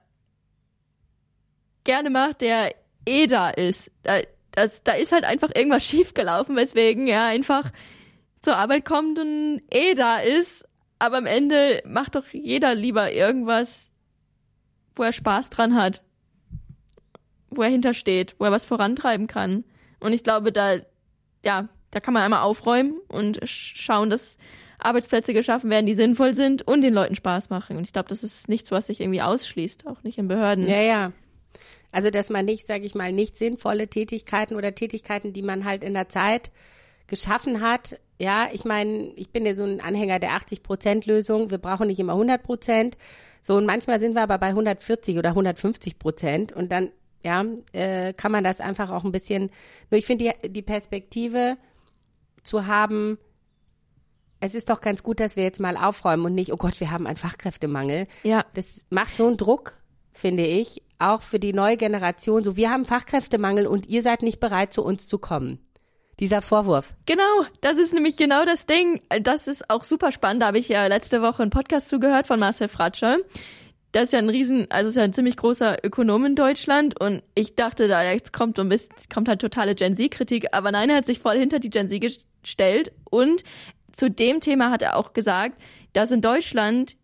[1.83, 2.75] gerne macht, der
[3.05, 3.91] EDA ist.
[4.03, 4.19] Da,
[4.51, 7.71] das, da ist halt einfach irgendwas schiefgelaufen, weswegen er einfach
[8.41, 10.65] zur Arbeit kommt und EDA ist.
[11.01, 13.89] Aber am Ende macht doch jeder lieber irgendwas,
[14.95, 16.01] wo er Spaß dran hat
[17.51, 19.63] wo er hintersteht, wo er was vorantreiben kann.
[19.99, 20.77] Und ich glaube, da,
[21.45, 24.37] ja, da kann man einmal aufräumen und schauen, dass
[24.79, 27.77] Arbeitsplätze geschaffen werden, die sinnvoll sind und den Leuten Spaß machen.
[27.77, 30.65] Und ich glaube, das ist nichts, was sich irgendwie ausschließt, auch nicht in Behörden.
[30.65, 31.11] Ja, ja.
[31.91, 35.83] Also, dass man nicht, sage ich mal, nicht sinnvolle Tätigkeiten oder Tätigkeiten, die man halt
[35.83, 36.51] in der Zeit
[37.11, 37.99] geschaffen hat.
[38.19, 41.51] Ja, ich meine, ich bin ja so ein Anhänger der 80-Prozent-Lösung.
[41.51, 42.97] Wir brauchen nicht immer 100 Prozent.
[43.41, 46.53] So, und manchmal sind wir aber bei 140 oder 150 Prozent.
[46.53, 46.89] Und dann
[47.23, 49.51] ja, äh, kann man das einfach auch ein bisschen,
[49.91, 51.57] nur ich finde die, die Perspektive
[52.43, 53.17] zu haben,
[54.39, 56.91] es ist doch ganz gut, dass wir jetzt mal aufräumen und nicht, oh Gott, wir
[56.91, 58.07] haben einen Fachkräftemangel.
[58.23, 58.45] Ja.
[58.53, 59.79] Das macht so einen Druck,
[60.13, 62.43] finde ich, auch für die neue Generation.
[62.43, 65.59] So, wir haben Fachkräftemangel und ihr seid nicht bereit, zu uns zu kommen.
[66.21, 66.93] Dieser Vorwurf.
[67.07, 69.01] Genau, das ist nämlich genau das Ding.
[69.23, 70.43] Das ist auch super spannend.
[70.43, 73.17] Da habe ich ja letzte Woche einen Podcast zugehört von Marcel Fratscher.
[73.91, 77.23] Das ist ja ein riesen, also ist ja ein ziemlich großer Ökonom in Deutschland und
[77.33, 78.71] ich dachte, da jetzt kommt so ein
[79.11, 81.99] kommt halt totale Gen Z-Kritik, aber nein, er hat sich voll hinter die Gen Z
[81.99, 83.43] gestellt und
[83.91, 85.59] zu dem Thema hat er auch gesagt,
[85.91, 86.95] dass in Deutschland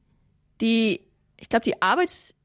[0.62, 1.02] die,
[1.38, 2.36] ich glaube, die Arbeits,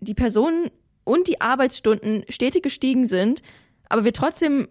[0.00, 0.70] die Personen
[1.04, 3.42] und die Arbeitsstunden stetig gestiegen sind,
[3.88, 4.66] aber wir trotzdem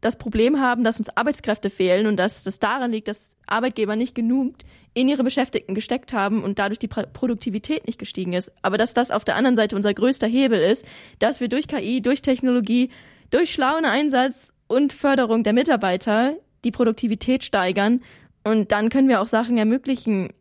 [0.00, 4.14] das Problem haben, dass uns Arbeitskräfte fehlen und dass das daran liegt, dass Arbeitgeber nicht
[4.14, 4.54] genug
[4.94, 8.50] in ihre Beschäftigten gesteckt haben und dadurch die Produktivität nicht gestiegen ist.
[8.62, 10.84] Aber dass das auf der anderen Seite unser größter Hebel ist,
[11.18, 12.90] dass wir durch KI, durch Technologie,
[13.30, 16.34] durch schlauen Einsatz und Förderung der Mitarbeiter
[16.64, 18.00] die Produktivität steigern
[18.42, 20.32] und dann können wir auch Sachen ermöglichen,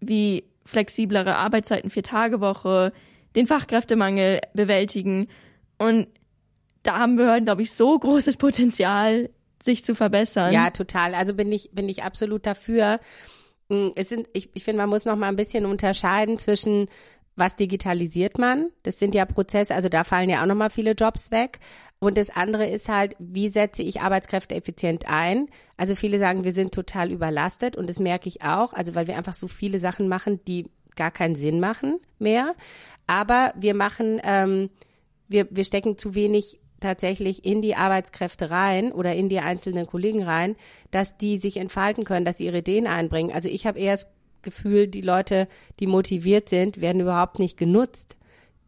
[0.00, 2.92] wie flexiblere Arbeitszeiten, Vier-Tage-Woche,
[3.36, 5.28] den Fachkräftemangel bewältigen.
[5.78, 6.08] Und
[6.82, 9.30] da haben Behörden, glaube ich, so großes Potenzial,
[9.62, 10.52] sich zu verbessern.
[10.52, 11.14] Ja, total.
[11.14, 13.00] Also bin ich, bin ich absolut dafür.
[13.68, 16.88] Mm, es sind, ich, ich finde, man muss noch mal ein bisschen unterscheiden zwischen
[17.38, 18.70] was digitalisiert man?
[18.82, 21.60] Das sind ja Prozesse, also da fallen ja auch nochmal viele Jobs weg.
[22.00, 25.46] Und das andere ist halt, wie setze ich Arbeitskräfte effizient ein?
[25.76, 29.16] Also viele sagen, wir sind total überlastet und das merke ich auch, also weil wir
[29.16, 32.54] einfach so viele Sachen machen, die gar keinen Sinn machen mehr.
[33.06, 34.68] Aber wir machen, ähm,
[35.28, 40.22] wir, wir stecken zu wenig tatsächlich in die Arbeitskräfte rein oder in die einzelnen Kollegen
[40.22, 40.56] rein,
[40.90, 43.32] dass die sich entfalten können, dass sie ihre Ideen einbringen.
[43.32, 44.08] Also ich habe eher das
[44.42, 45.48] Gefühl, die Leute,
[45.80, 48.16] die motiviert sind, werden überhaupt nicht genutzt.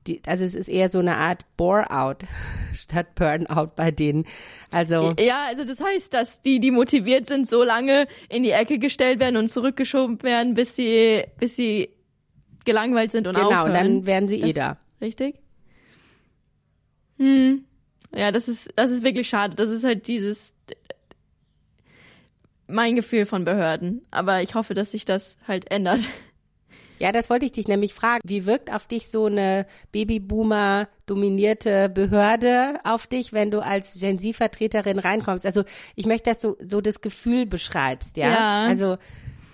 [0.06, 2.24] Die, also es ist eher so eine Art Bore-out
[2.74, 4.24] statt Burnout bei denen.
[4.70, 8.78] Also ja, also das heißt, dass die, die motiviert sind, so lange in die Ecke
[8.78, 11.90] gestellt werden und zurückgeschoben werden, bis sie, bis sie
[12.64, 13.66] gelangweilt sind und genau, aufhören.
[13.66, 14.78] Genau, dann werden sie eh da.
[15.00, 15.36] Richtig?
[17.18, 17.64] Hm.
[18.14, 19.54] Ja, das ist, das ist wirklich schade.
[19.54, 20.54] Das ist halt dieses,
[22.66, 24.06] mein Gefühl von Behörden.
[24.10, 26.00] Aber ich hoffe, dass sich das halt ändert.
[26.98, 28.20] Ja, das wollte ich dich nämlich fragen.
[28.24, 34.98] Wie wirkt auf dich so eine Babyboomer-dominierte Behörde auf dich, wenn du als Gen Z-Vertreterin
[34.98, 35.46] reinkommst?
[35.46, 35.64] Also
[35.96, 38.30] ich möchte, dass du so das Gefühl beschreibst, ja?
[38.30, 38.64] Ja.
[38.64, 38.98] Also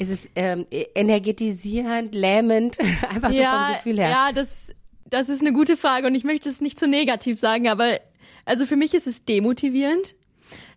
[0.00, 2.78] ist es ähm, energetisierend, lähmend,
[3.14, 4.10] einfach so ja, vom Gefühl her?
[4.10, 7.68] Ja, das, das ist eine gute Frage und ich möchte es nicht zu negativ sagen,
[7.68, 8.00] aber
[8.46, 10.14] also für mich ist es demotivierend.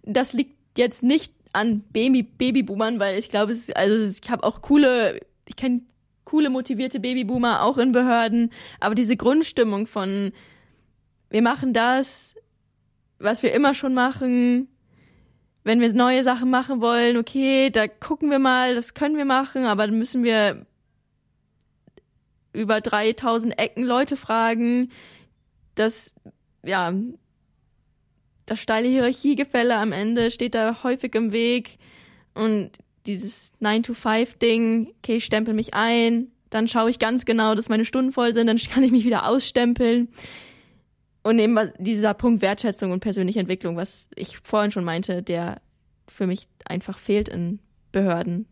[0.04, 4.62] Das liegt jetzt nicht an Baby Babyboomern, weil ich glaube, es also ich habe auch
[4.62, 5.82] coole, ich kenne
[6.26, 10.32] coole motivierte Babyboomer auch in Behörden, aber diese Grundstimmung von
[11.30, 12.36] wir machen das,
[13.20, 14.68] was wir immer schon machen.
[15.64, 19.66] Wenn wir neue Sachen machen wollen, okay, da gucken wir mal, das können wir machen,
[19.66, 20.66] aber dann müssen wir
[22.54, 24.92] über 3000 Ecken Leute fragen.
[25.76, 26.14] Das,
[26.64, 26.94] ja,
[28.50, 31.78] das steile Hierarchiegefälle am Ende steht da häufig im Weg
[32.34, 32.72] und
[33.06, 38.12] dieses 9-to-5-Ding, okay, ich stempel mich ein, dann schaue ich ganz genau, dass meine Stunden
[38.12, 40.10] voll sind, dann kann ich mich wieder ausstempeln.
[41.22, 45.62] Und eben dieser Punkt Wertschätzung und persönliche Entwicklung, was ich vorhin schon meinte, der
[46.08, 47.60] für mich einfach fehlt in
[47.92, 48.48] Behörden.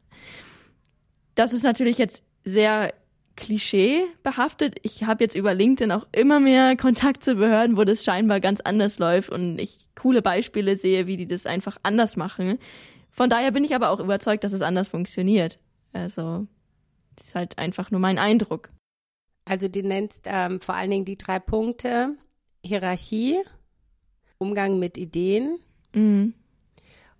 [1.33, 2.93] Das ist natürlich jetzt sehr
[3.37, 4.75] Klischee behaftet.
[4.81, 8.59] Ich habe jetzt über LinkedIn auch immer mehr Kontakt zu Behörden, wo das scheinbar ganz
[8.59, 12.59] anders läuft und ich coole Beispiele sehe, wie die das einfach anders machen.
[13.11, 15.59] Von daher bin ich aber auch überzeugt, dass es anders funktioniert.
[15.93, 16.47] Also,
[17.15, 18.69] das ist halt einfach nur mein Eindruck.
[19.45, 22.15] Also, du nennst ähm, vor allen Dingen die drei Punkte:
[22.65, 23.37] Hierarchie,
[24.37, 25.57] Umgang mit Ideen.
[25.93, 26.33] Mhm.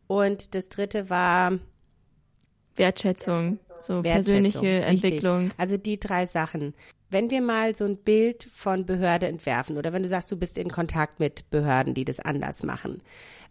[0.07, 1.53] Und das dritte war
[2.75, 3.59] Wertschätzung.
[3.87, 5.37] So persönliche Entwicklung.
[5.37, 5.59] Richtig.
[5.59, 6.73] Also die drei Sachen.
[7.09, 10.57] Wenn wir mal so ein Bild von Behörde entwerfen oder wenn du sagst, du bist
[10.57, 13.01] in Kontakt mit Behörden, die das anders machen,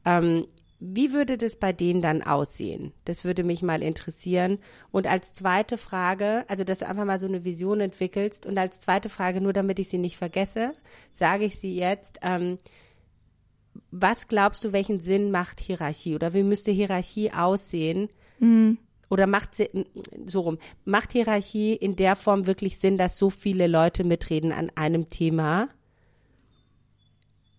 [0.05, 0.47] ähm,
[0.79, 2.93] wie würde das bei denen dann aussehen?
[3.07, 4.59] Das würde mich mal interessieren.
[4.93, 8.81] Und als zweite Frage, also dass du einfach mal so eine Vision entwickelst und als
[8.81, 10.73] zweite Frage, nur damit ich sie nicht vergesse,
[11.13, 12.59] sage ich sie jetzt, ähm,
[13.91, 18.77] was glaubst du, welchen Sinn macht Hierarchie oder wie müsste Hierarchie aussehen, mhm
[19.09, 19.51] oder macht
[20.27, 24.71] so rum, macht Hierarchie in der Form wirklich Sinn, dass so viele Leute mitreden an
[24.75, 25.69] einem Thema?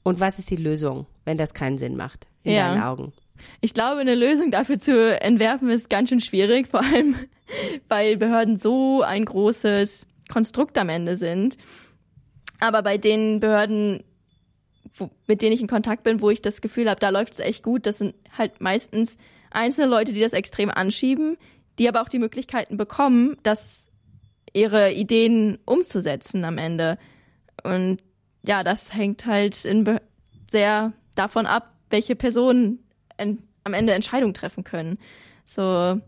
[0.03, 2.69] Und was ist die Lösung, wenn das keinen Sinn macht, in ja.
[2.69, 3.13] deinen Augen?
[3.61, 7.15] Ich glaube, eine Lösung dafür zu entwerfen ist ganz schön schwierig, vor allem
[7.87, 11.57] weil Behörden so ein großes Konstrukt am Ende sind.
[12.59, 14.03] Aber bei den Behörden,
[14.95, 17.39] wo, mit denen ich in Kontakt bin, wo ich das Gefühl habe, da läuft es
[17.39, 19.17] echt gut, das sind halt meistens
[19.57, 21.37] einzelne Leute, die das extrem anschieben,
[21.79, 23.89] die aber auch die Möglichkeiten bekommen, das
[24.53, 26.97] ihre Ideen umzusetzen am Ende.
[27.63, 27.99] Und
[28.43, 29.99] ja, das hängt halt in
[30.51, 32.79] sehr davon ab, welche Personen
[33.17, 34.99] am Ende Entscheidungen treffen können.
[35.45, 35.99] So,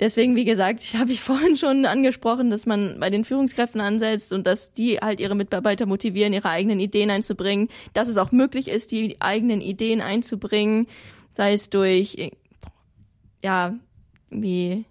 [0.00, 4.46] deswegen, wie gesagt, habe ich vorhin schon angesprochen, dass man bei den Führungskräften ansetzt und
[4.46, 8.92] dass die halt ihre Mitarbeiter motivieren, ihre eigenen Ideen einzubringen, dass es auch möglich ist,
[8.92, 10.88] die eigenen Ideen einzubringen,
[11.34, 12.30] sei es durch,
[13.42, 13.74] ja,
[14.30, 14.84] wie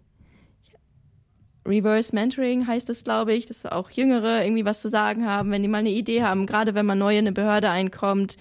[1.65, 5.63] Reverse Mentoring heißt das, glaube ich, dass auch Jüngere irgendwie was zu sagen haben, wenn
[5.63, 8.38] die mal eine Idee haben, gerade wenn man neu in eine Behörde einkommt,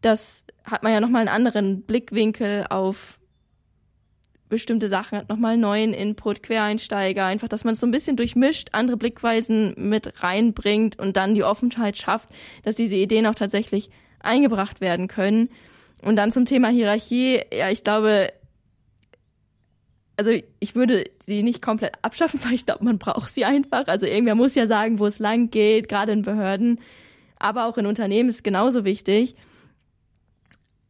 [0.00, 3.18] das hat man ja nochmal einen anderen Blickwinkel auf
[4.48, 8.68] bestimmte Sachen, hat nochmal neuen Input, Quereinsteiger, einfach, dass man es so ein bisschen durchmischt,
[8.72, 12.28] andere Blickweisen mit reinbringt und dann die Offenheit schafft,
[12.62, 15.50] dass diese Ideen auch tatsächlich eingebracht werden können.
[16.04, 18.32] Und dann zum Thema Hierarchie, ja, ich glaube,
[20.16, 23.86] also ich würde sie nicht komplett abschaffen, weil ich glaube, man braucht sie einfach.
[23.86, 26.80] Also irgendwer muss ja sagen, wo es lang geht, gerade in Behörden,
[27.38, 29.34] aber auch in Unternehmen ist genauso wichtig.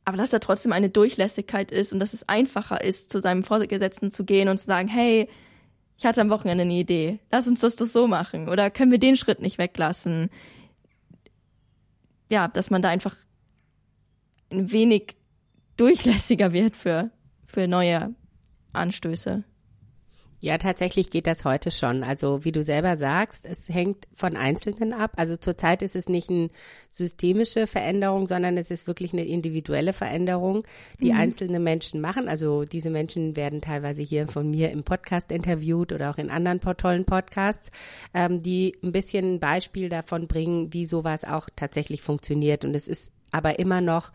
[0.05, 4.11] Aber dass da trotzdem eine Durchlässigkeit ist und dass es einfacher ist, zu seinem Vorgesetzten
[4.11, 5.29] zu gehen und zu sagen, hey,
[5.96, 8.98] ich hatte am Wochenende eine Idee, lass uns das doch so machen oder können wir
[8.98, 10.29] den Schritt nicht weglassen.
[12.29, 13.16] Ja, dass man da einfach
[14.55, 15.17] ein wenig
[15.77, 17.11] durchlässiger wird für,
[17.47, 18.14] für neue
[18.73, 19.45] Anstöße.
[20.45, 22.05] Ja, tatsächlich geht das heute schon.
[22.05, 25.12] Also wie du selber sagst, es hängt von Einzelnen ab.
[25.17, 26.51] Also zurzeit ist es nicht eine
[26.90, 30.64] systemische Veränderung, sondern es ist wirklich eine individuelle Veränderung,
[31.01, 31.19] die mhm.
[31.19, 32.29] einzelne Menschen machen.
[32.29, 36.61] Also diese Menschen werden teilweise hier von mir im Podcast interviewt oder auch in anderen
[36.61, 37.71] tollen Podcasts,
[38.12, 42.67] ähm, die ein bisschen ein Beispiel davon bringen, wie sowas auch tatsächlich funktioniert.
[42.67, 44.12] Und es ist aber immer noch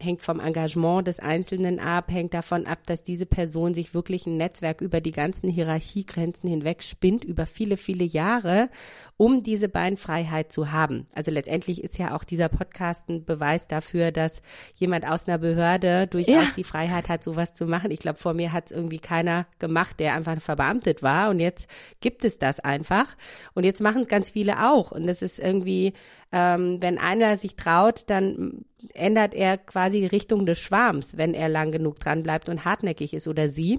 [0.00, 4.36] hängt vom Engagement des Einzelnen ab, hängt davon ab, dass diese Person sich wirklich ein
[4.36, 8.70] Netzwerk über die ganzen Hierarchiegrenzen hinweg spinnt, über viele, viele Jahre,
[9.16, 11.06] um diese Beinfreiheit zu haben.
[11.14, 14.40] Also letztendlich ist ja auch dieser Podcast ein Beweis dafür, dass
[14.76, 16.52] jemand aus einer Behörde durchaus ja.
[16.56, 17.90] die Freiheit hat, sowas zu machen.
[17.90, 21.30] Ich glaube, vor mir hat es irgendwie keiner gemacht, der einfach verbeamtet war.
[21.30, 21.68] Und jetzt
[22.00, 23.16] gibt es das einfach.
[23.54, 24.92] Und jetzt machen es ganz viele auch.
[24.92, 25.94] Und das ist irgendwie
[26.32, 28.64] ähm, wenn einer sich traut, dann
[28.94, 33.14] ändert er quasi die Richtung des Schwarms, wenn er lang genug dran bleibt und hartnäckig
[33.14, 33.78] ist oder sie.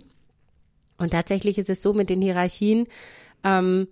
[0.97, 2.87] Und tatsächlich ist es so mit den Hierarchien,
[3.43, 3.87] ähm,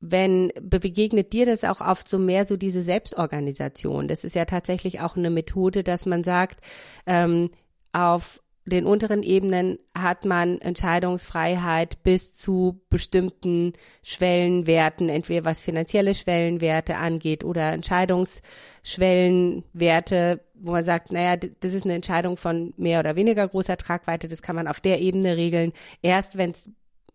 [0.00, 4.08] wenn begegnet dir das auch oft so mehr so diese Selbstorganisation.
[4.08, 6.60] Das ist ja tatsächlich auch eine Methode, dass man sagt,
[7.06, 7.50] ähm,
[7.92, 13.72] auf den unteren Ebenen hat man Entscheidungsfreiheit bis zu bestimmten
[14.02, 21.94] Schwellenwerten, entweder was finanzielle Schwellenwerte angeht oder Entscheidungsschwellenwerte, wo man sagt, naja, das ist eine
[21.94, 25.72] Entscheidung von mehr oder weniger großer Tragweite, das kann man auf der Ebene regeln.
[26.00, 26.70] Erst wenn es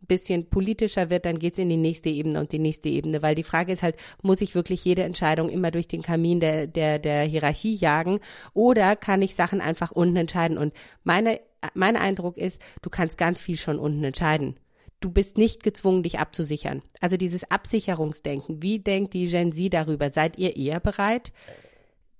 [0.07, 3.43] bisschen politischer wird, dann geht's in die nächste Ebene und die nächste Ebene, weil die
[3.43, 7.23] Frage ist halt, muss ich wirklich jede Entscheidung immer durch den Kamin der, der, der
[7.23, 8.19] Hierarchie jagen
[8.53, 10.57] oder kann ich Sachen einfach unten entscheiden?
[10.57, 11.39] Und meine,
[11.73, 14.59] mein Eindruck ist, du kannst ganz viel schon unten entscheiden.
[14.99, 16.81] Du bist nicht gezwungen, dich abzusichern.
[17.01, 20.09] Also dieses Absicherungsdenken, wie denkt die Gen Z darüber?
[20.09, 21.33] Seid ihr eher bereit,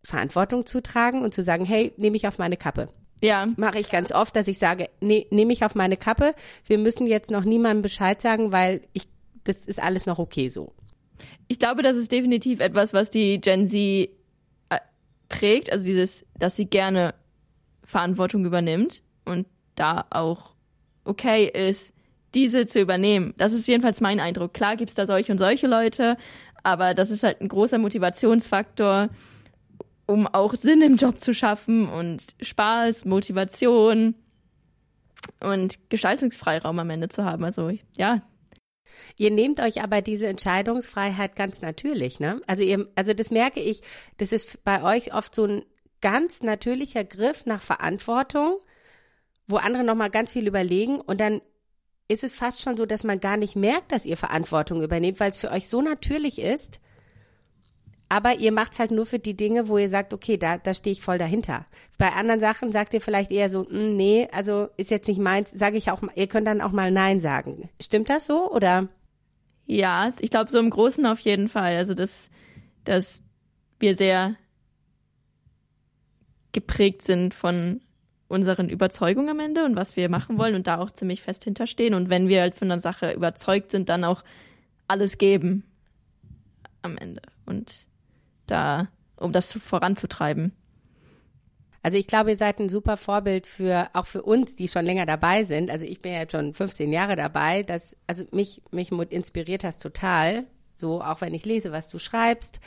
[0.04, 2.90] Verantwortung zu tragen und zu sagen, hey, nehme ich auf meine Kappe.
[3.22, 3.48] Ja.
[3.58, 6.34] Mache ich ganz oft, dass ich sage, nee, nehme ich auf meine Kappe.
[6.66, 9.08] Wir müssen jetzt noch niemandem Bescheid sagen, weil ich,
[9.44, 10.74] das ist alles noch okay so.
[11.48, 14.10] Ich glaube, das ist definitiv etwas, was die Gen Z äh,
[15.30, 15.72] prägt.
[15.72, 17.16] Also dieses, dass sie gerne
[17.84, 20.52] Verantwortung übernimmt und da auch
[21.06, 21.94] okay ist,
[22.34, 23.34] diese zu übernehmen.
[23.38, 24.54] Das ist jedenfalls mein Eindruck.
[24.54, 26.18] Klar gibt es da solche und solche Leute,
[26.64, 29.10] aber das ist halt ein großer Motivationsfaktor
[30.08, 34.16] um auch Sinn im Job zu schaffen und Spaß, Motivation
[35.42, 37.44] und Gestaltungsfreiraum am Ende zu haben.
[37.44, 38.22] Also ja.
[39.18, 42.42] Ihr nehmt euch aber diese Entscheidungsfreiheit ganz natürlich, ne?
[42.48, 43.82] Also ihr, also das merke ich,
[44.18, 45.64] das ist bei euch oft so ein
[46.02, 48.60] ganz natürlicher Griff nach Verantwortung,
[49.46, 51.42] wo andere nochmal ganz viel überlegen und dann
[52.08, 55.32] ist es fast schon so, dass man gar nicht merkt, dass ihr Verantwortung übernehmt, weil
[55.32, 56.80] es für euch so natürlich ist,
[58.10, 60.94] aber ihr macht's halt nur für die Dinge, wo ihr sagt, okay, da, da stehe
[60.94, 61.66] ich voll dahinter.
[61.98, 65.52] Bei anderen Sachen sagt ihr vielleicht eher so, mm, nee, also ist jetzt nicht meins,
[65.52, 67.70] sage ich auch, ihr könnt dann auch mal Nein sagen.
[67.82, 68.88] Stimmt das so oder?
[69.66, 71.76] Ja, ich glaube so im Großen auf jeden Fall.
[71.76, 72.30] Also dass,
[72.86, 73.22] dass
[73.80, 74.36] wir sehr
[76.54, 77.82] geprägt sind von
[78.30, 81.94] unseren Überzeugungen am Ende und was wir machen wollen und da auch ziemlich fest hinterstehen.
[81.94, 84.24] Und wenn wir halt von einer Sache überzeugt sind, dann auch
[84.88, 85.64] alles geben
[86.82, 87.22] am Ende.
[87.46, 87.88] Und
[88.48, 90.54] da, um das voranzutreiben.
[91.84, 95.06] Also ich glaube, ihr seid ein super Vorbild für auch für uns, die schon länger
[95.06, 95.72] dabei sind.
[95.72, 97.64] Also ich bin ja jetzt schon 15 Jahre dabei.
[97.64, 100.48] Das, also mich, mich inspiriert das total.
[100.76, 102.60] So, auch wenn ich lese, was du schreibst,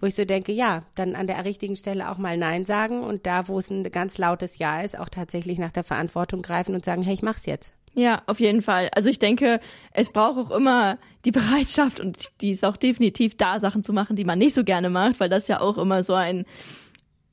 [0.00, 3.26] wo ich so denke, ja, dann an der richtigen Stelle auch mal Nein sagen und
[3.26, 6.84] da, wo es ein ganz lautes Ja ist, auch tatsächlich nach der Verantwortung greifen und
[6.84, 7.74] sagen, hey, ich mach's jetzt.
[7.98, 8.88] Ja, auf jeden Fall.
[8.92, 9.58] Also ich denke,
[9.90, 14.14] es braucht auch immer die Bereitschaft und die ist auch definitiv da, Sachen zu machen,
[14.14, 16.46] die man nicht so gerne macht, weil das ja auch immer so ein,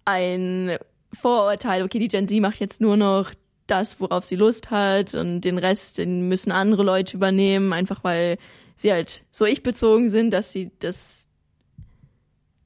[0.06, 0.76] ein
[1.14, 3.32] Vorurteil, okay, die Gen Z macht jetzt nur noch
[3.68, 8.40] das, worauf sie Lust hat und den Rest, den müssen andere Leute übernehmen, einfach weil
[8.76, 11.28] sie halt so ich-bezogen sind, dass sie das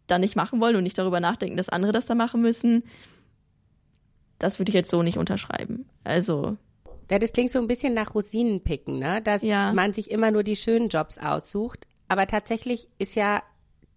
[0.08, 2.84] dann nicht machen wollen und nicht darüber nachdenken, dass andere das da machen müssen.
[4.38, 5.86] Das würde ich jetzt so nicht unterschreiben.
[6.06, 6.56] Also
[7.10, 9.22] ja, das klingt so ein bisschen nach Rosinenpicken, ne?
[9.24, 9.74] Dass ja.
[9.74, 11.88] man sich immer nur die schönen Jobs aussucht.
[12.08, 13.42] Aber tatsächlich ist ja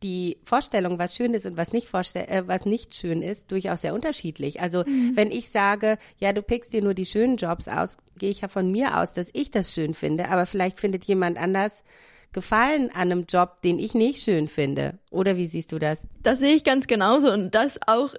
[0.02, 3.94] die Vorstellung, was schön ist und was nicht, äh, was nicht schön ist, durchaus sehr
[3.94, 4.60] unterschiedlich.
[4.60, 5.12] Also mhm.
[5.14, 8.48] wenn ich sage, ja, du pickst dir nur die schönen Jobs aus, gehe ich ja
[8.48, 10.28] von mir aus, dass ich das schön finde.
[10.28, 11.84] Aber vielleicht findet jemand anders
[12.32, 14.98] Gefallen an einem Job, den ich nicht schön finde.
[15.10, 16.02] Oder wie siehst du das?
[16.22, 18.14] Das sehe ich ganz genauso und das auch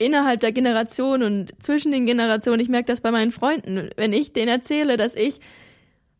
[0.00, 2.60] innerhalb der Generation und zwischen den Generationen.
[2.60, 3.90] Ich merke das bei meinen Freunden.
[3.96, 5.40] Wenn ich denen erzähle, dass ich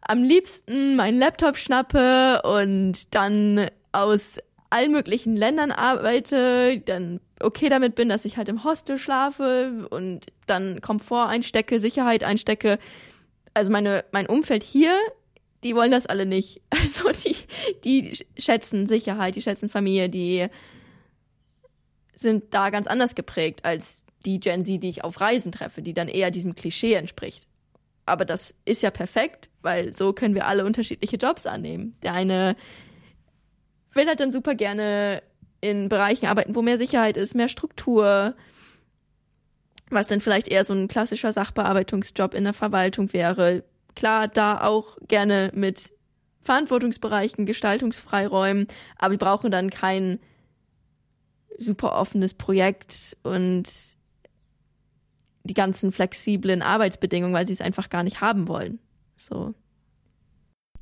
[0.02, 4.38] am liebsten meinen Laptop schnappe und dann aus
[4.68, 10.26] allen möglichen Ländern arbeite, dann okay damit bin, dass ich halt im Hostel schlafe und
[10.46, 12.78] dann Komfort einstecke, Sicherheit einstecke.
[13.54, 14.94] Also meine, mein Umfeld hier,
[15.64, 16.60] die wollen das alle nicht.
[16.70, 17.36] Also die,
[17.84, 20.48] die schätzen Sicherheit, die schätzen Familie, die
[22.20, 25.94] sind da ganz anders geprägt als die Gen Z, die ich auf Reisen treffe, die
[25.94, 27.46] dann eher diesem Klischee entspricht.
[28.06, 31.96] Aber das ist ja perfekt, weil so können wir alle unterschiedliche Jobs annehmen.
[32.02, 32.56] Der eine
[33.94, 35.22] will halt dann super gerne
[35.60, 38.34] in Bereichen arbeiten, wo mehr Sicherheit ist, mehr Struktur,
[39.90, 43.64] was dann vielleicht eher so ein klassischer Sachbearbeitungsjob in der Verwaltung wäre.
[43.94, 45.92] Klar, da auch gerne mit
[46.42, 50.20] Verantwortungsbereichen, Gestaltungsfreiräumen, aber wir brauchen dann keinen
[51.60, 53.64] super offenes Projekt und
[55.44, 58.78] die ganzen flexiblen Arbeitsbedingungen, weil sie es einfach gar nicht haben wollen.
[59.16, 59.54] So.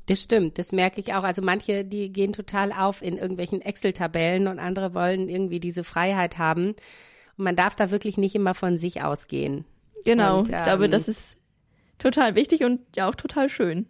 [0.07, 1.23] Das stimmt, das merke ich auch.
[1.23, 6.37] Also manche, die gehen total auf in irgendwelchen Excel-Tabellen und andere wollen irgendwie diese Freiheit
[6.37, 6.69] haben.
[7.37, 9.65] Und man darf da wirklich nicht immer von sich ausgehen.
[10.05, 11.37] Genau, und, ähm, ich glaube, das ist
[11.99, 13.85] total wichtig und ja auch total schön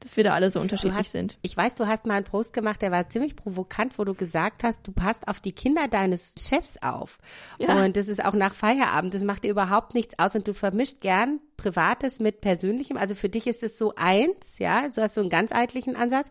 [0.00, 1.38] dass wir da alle so unterschiedlich hast, sind.
[1.42, 4.62] Ich weiß, du hast mal einen Post gemacht, der war ziemlich provokant, wo du gesagt
[4.62, 7.18] hast, du passt auf die Kinder deines Chefs auf.
[7.58, 7.84] Ja.
[7.84, 11.00] Und das ist auch nach Feierabend, das macht dir überhaupt nichts aus und du vermischt
[11.00, 12.96] gern Privates mit Persönlichem.
[12.96, 16.28] Also für dich ist es so eins, ja, so hast du einen ganzheitlichen Ansatz.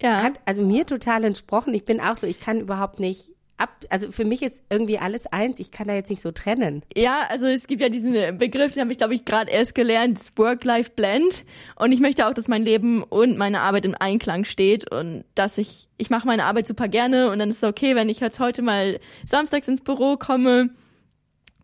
[0.00, 0.22] Ja.
[0.22, 1.74] Hat also mir total entsprochen.
[1.74, 5.26] Ich bin auch so, ich kann überhaupt nicht ab, also für mich ist irgendwie alles
[5.26, 5.60] eins.
[5.60, 6.82] Ich kann da jetzt nicht so trennen.
[6.96, 10.20] Ja, also es gibt ja diesen Begriff, den habe ich glaube ich gerade erst gelernt,
[10.36, 11.44] Work-Life-Blend.
[11.76, 15.58] Und ich möchte auch, dass mein Leben und meine Arbeit im Einklang steht und dass
[15.58, 18.40] ich, ich mache meine Arbeit super gerne und dann ist es okay, wenn ich jetzt
[18.40, 20.70] heute mal samstags ins Büro komme.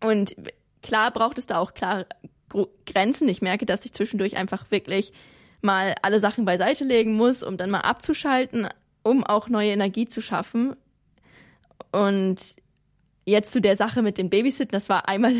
[0.01, 0.35] Und
[0.83, 2.05] klar braucht es da auch klare
[2.85, 3.27] Grenzen.
[3.29, 5.13] Ich merke, dass ich zwischendurch einfach wirklich
[5.61, 8.67] mal alle Sachen beiseite legen muss, um dann mal abzuschalten,
[9.03, 10.75] um auch neue Energie zu schaffen
[11.95, 12.37] und
[13.25, 15.33] jetzt zu der Sache mit dem Babysitten, das war einmal,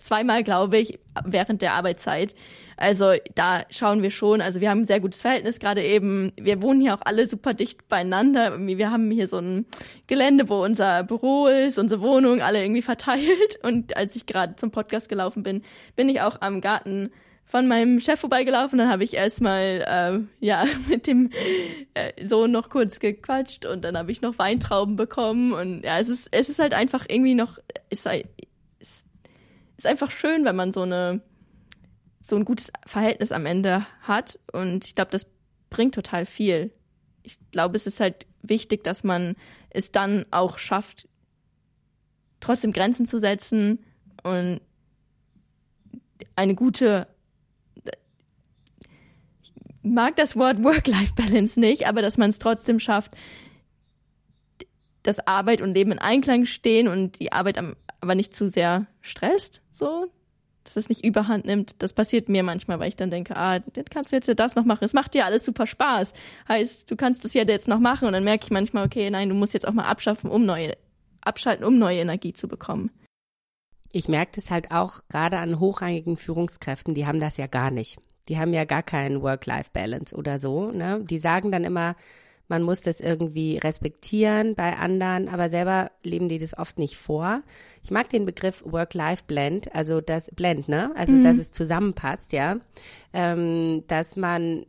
[0.00, 2.34] zweimal, glaube ich, während der Arbeitszeit.
[2.76, 6.32] Also da schauen wir schon, also wir haben ein sehr gutes Verhältnis gerade eben.
[6.36, 8.58] Wir wohnen hier auch alle super dicht beieinander.
[8.58, 9.66] Wir haben hier so ein
[10.08, 13.58] Gelände, wo unser Büro ist, unsere Wohnung, alle irgendwie verteilt.
[13.62, 15.62] Und als ich gerade zum Podcast gelaufen bin,
[15.96, 17.10] bin ich auch am Garten
[17.52, 18.78] von meinem Chef vorbeigelaufen.
[18.78, 21.30] Dann habe ich erstmal äh, ja mit dem
[21.92, 26.08] äh, Sohn noch kurz gequatscht und dann habe ich noch Weintrauben bekommen und ja, es
[26.08, 27.58] ist es ist halt einfach irgendwie noch
[27.90, 28.08] ist
[28.78, 29.04] ist,
[29.76, 31.20] ist einfach schön, wenn man so eine
[32.22, 35.26] so ein gutes Verhältnis am Ende hat und ich glaube, das
[35.68, 36.72] bringt total viel.
[37.22, 39.36] Ich glaube, es ist halt wichtig, dass man
[39.68, 41.06] es dann auch schafft,
[42.40, 43.84] trotzdem Grenzen zu setzen
[44.22, 44.62] und
[46.34, 47.11] eine gute
[49.82, 53.16] mag das Wort Work-Life-Balance nicht, aber dass man es trotzdem schafft,
[55.02, 58.86] dass Arbeit und Leben in Einklang stehen und die Arbeit am, aber nicht zu sehr
[59.00, 60.06] stresst, so,
[60.64, 61.74] dass es nicht überhand nimmt.
[61.82, 64.54] Das passiert mir manchmal, weil ich dann denke, ah, dann kannst du jetzt ja das
[64.54, 64.84] noch machen.
[64.84, 66.12] Es macht dir alles super Spaß.
[66.48, 69.28] Heißt, du kannst das ja jetzt noch machen und dann merke ich manchmal, okay, nein,
[69.28, 70.76] du musst jetzt auch mal abschaffen, um neue,
[71.20, 72.90] abschalten, um neue Energie zu bekommen.
[73.92, 77.98] Ich merke das halt auch gerade an hochrangigen Führungskräften, die haben das ja gar nicht.
[78.28, 80.70] Die haben ja gar keinen Work-Life-Balance oder so.
[80.70, 81.02] Ne?
[81.02, 81.96] Die sagen dann immer,
[82.48, 87.42] man muss das irgendwie respektieren bei anderen, aber selber leben die das oft nicht vor.
[87.82, 90.92] Ich mag den Begriff Work-Life-Blend, also das Blend, ne?
[90.94, 91.24] Also mhm.
[91.24, 92.56] dass es zusammenpasst, ja.
[93.14, 94.66] Ähm, dass man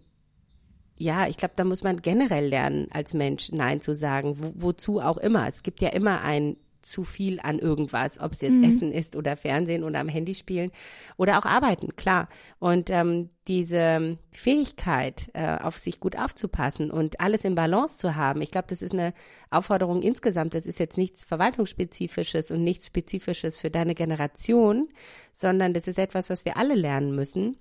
[0.95, 5.01] ja, ich glaube, da muss man generell lernen, als Mensch Nein zu sagen, wo, wozu
[5.01, 5.47] auch immer.
[5.47, 6.55] Es gibt ja immer ein
[6.85, 8.63] zu viel an irgendwas, ob es jetzt mhm.
[8.63, 10.71] Essen ist oder Fernsehen oder am Handy spielen
[11.17, 12.29] oder auch arbeiten, klar.
[12.59, 18.41] Und ähm, diese Fähigkeit, äh, auf sich gut aufzupassen und alles im Balance zu haben,
[18.41, 19.13] ich glaube, das ist eine
[19.49, 20.53] Aufforderung insgesamt.
[20.53, 24.87] Das ist jetzt nichts Verwaltungsspezifisches und nichts Spezifisches für deine Generation,
[25.33, 27.57] sondern das ist etwas, was wir alle lernen müssen.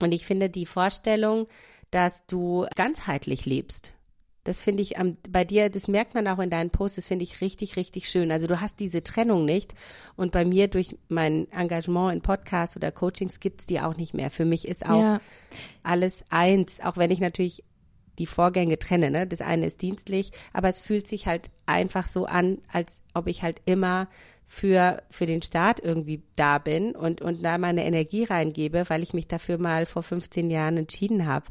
[0.00, 1.46] Und ich finde die Vorstellung,
[1.90, 3.92] dass du ganzheitlich lebst,
[4.46, 7.24] das finde ich am, bei dir, das merkt man auch in deinen Posts, das finde
[7.24, 8.30] ich richtig, richtig schön.
[8.30, 9.74] Also du hast diese Trennung nicht.
[10.16, 14.14] Und bei mir durch mein Engagement in Podcasts oder Coachings gibt es die auch nicht
[14.14, 14.30] mehr.
[14.30, 15.20] Für mich ist auch ja.
[15.82, 17.64] alles eins, auch wenn ich natürlich
[18.18, 19.10] die Vorgänge trenne.
[19.10, 19.26] Ne?
[19.26, 23.42] Das eine ist dienstlich, aber es fühlt sich halt einfach so an, als ob ich
[23.42, 24.08] halt immer
[24.46, 29.12] für, für den Staat irgendwie da bin und, und da meine Energie reingebe, weil ich
[29.12, 31.46] mich dafür mal vor 15 Jahren entschieden habe.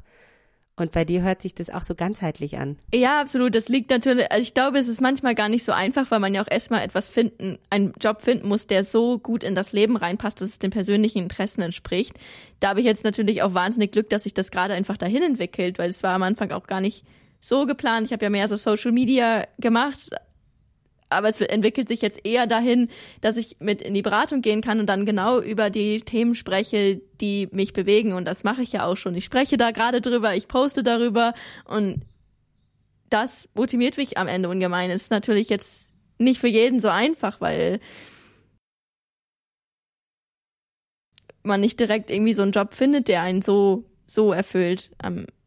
[0.77, 2.77] Und bei dir hört sich das auch so ganzheitlich an.
[2.93, 3.55] Ja, absolut.
[3.55, 6.33] Das liegt natürlich, also ich glaube, es ist manchmal gar nicht so einfach, weil man
[6.33, 9.95] ja auch erstmal etwas finden, einen Job finden muss, der so gut in das Leben
[9.95, 12.19] reinpasst, dass es den persönlichen Interessen entspricht.
[12.59, 15.79] Da habe ich jetzt natürlich auch wahnsinnig Glück, dass sich das gerade einfach dahin entwickelt,
[15.79, 17.05] weil es war am Anfang auch gar nicht
[17.39, 18.07] so geplant.
[18.07, 20.09] Ich habe ja mehr so Social Media gemacht,
[21.09, 22.89] aber es entwickelt sich jetzt eher dahin,
[23.21, 27.01] dass ich mit in die Beratung gehen kann und dann genau über die Themen spreche,
[27.21, 28.13] die mich bewegen.
[28.13, 29.15] Und das mache ich ja auch schon.
[29.15, 31.33] Ich spreche da gerade drüber, ich poste darüber
[31.65, 32.01] und
[33.09, 34.89] das motiviert mich am Ende ungemein.
[34.89, 37.79] Ist natürlich jetzt nicht für jeden so einfach, weil
[41.43, 44.91] man nicht direkt irgendwie so einen Job findet, der einen so, so erfüllt.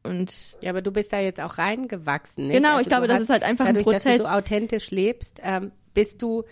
[0.03, 2.47] Und ja, aber du bist da jetzt auch reingewachsen.
[2.47, 2.57] Nicht?
[2.57, 4.05] Genau, also ich glaube, das ist halt einfach dadurch, ein Prozess.
[4.05, 6.45] Dass du so authentisch lebst, ähm, bist du,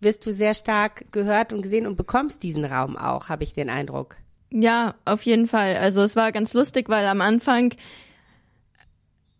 [0.00, 3.70] wirst du sehr stark gehört und gesehen und bekommst diesen Raum auch, habe ich den
[3.70, 4.16] Eindruck.
[4.50, 5.76] Ja, auf jeden Fall.
[5.76, 7.74] Also es war ganz lustig, weil am Anfang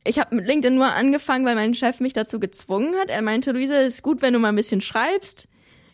[0.04, 3.10] ich habe mit LinkedIn nur angefangen, weil mein Chef mich dazu gezwungen hat.
[3.10, 5.48] Er meinte, Luise, es ist gut, wenn du mal ein bisschen schreibst.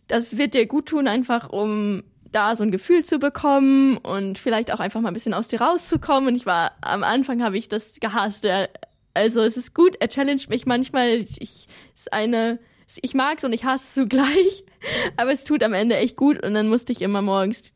[0.07, 4.73] Das wird dir gut tun, einfach um da so ein Gefühl zu bekommen und vielleicht
[4.73, 6.29] auch einfach mal ein bisschen aus dir rauszukommen.
[6.29, 8.47] Und ich war, am Anfang habe ich das gehasst.
[9.15, 11.09] Also es ist gut, er challenged mich manchmal.
[11.09, 12.59] Ich, ich ist eine,
[13.03, 14.65] ich mag es und ich hasse es zugleich.
[15.17, 16.45] Aber es tut am Ende echt gut.
[16.45, 17.73] Und dann musste ich immer morgens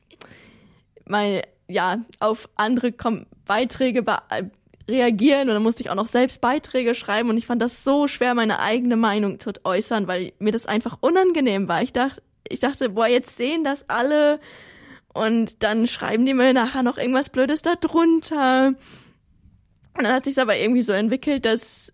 [1.07, 4.05] mal, ja, auf andere Kom Beiträge
[4.88, 8.09] reagieren und dann musste ich auch noch selbst Beiträge schreiben und ich fand das so
[8.09, 11.82] schwer, meine eigene Meinung zu äußern, weil mir das einfach unangenehm war.
[11.82, 12.22] Ich dachte,
[12.53, 14.40] ich dachte, boah, jetzt sehen das alle.
[15.12, 18.68] Und dann schreiben die mir nachher noch irgendwas Blödes da drunter.
[19.94, 21.92] Und dann hat sich aber irgendwie so entwickelt, dass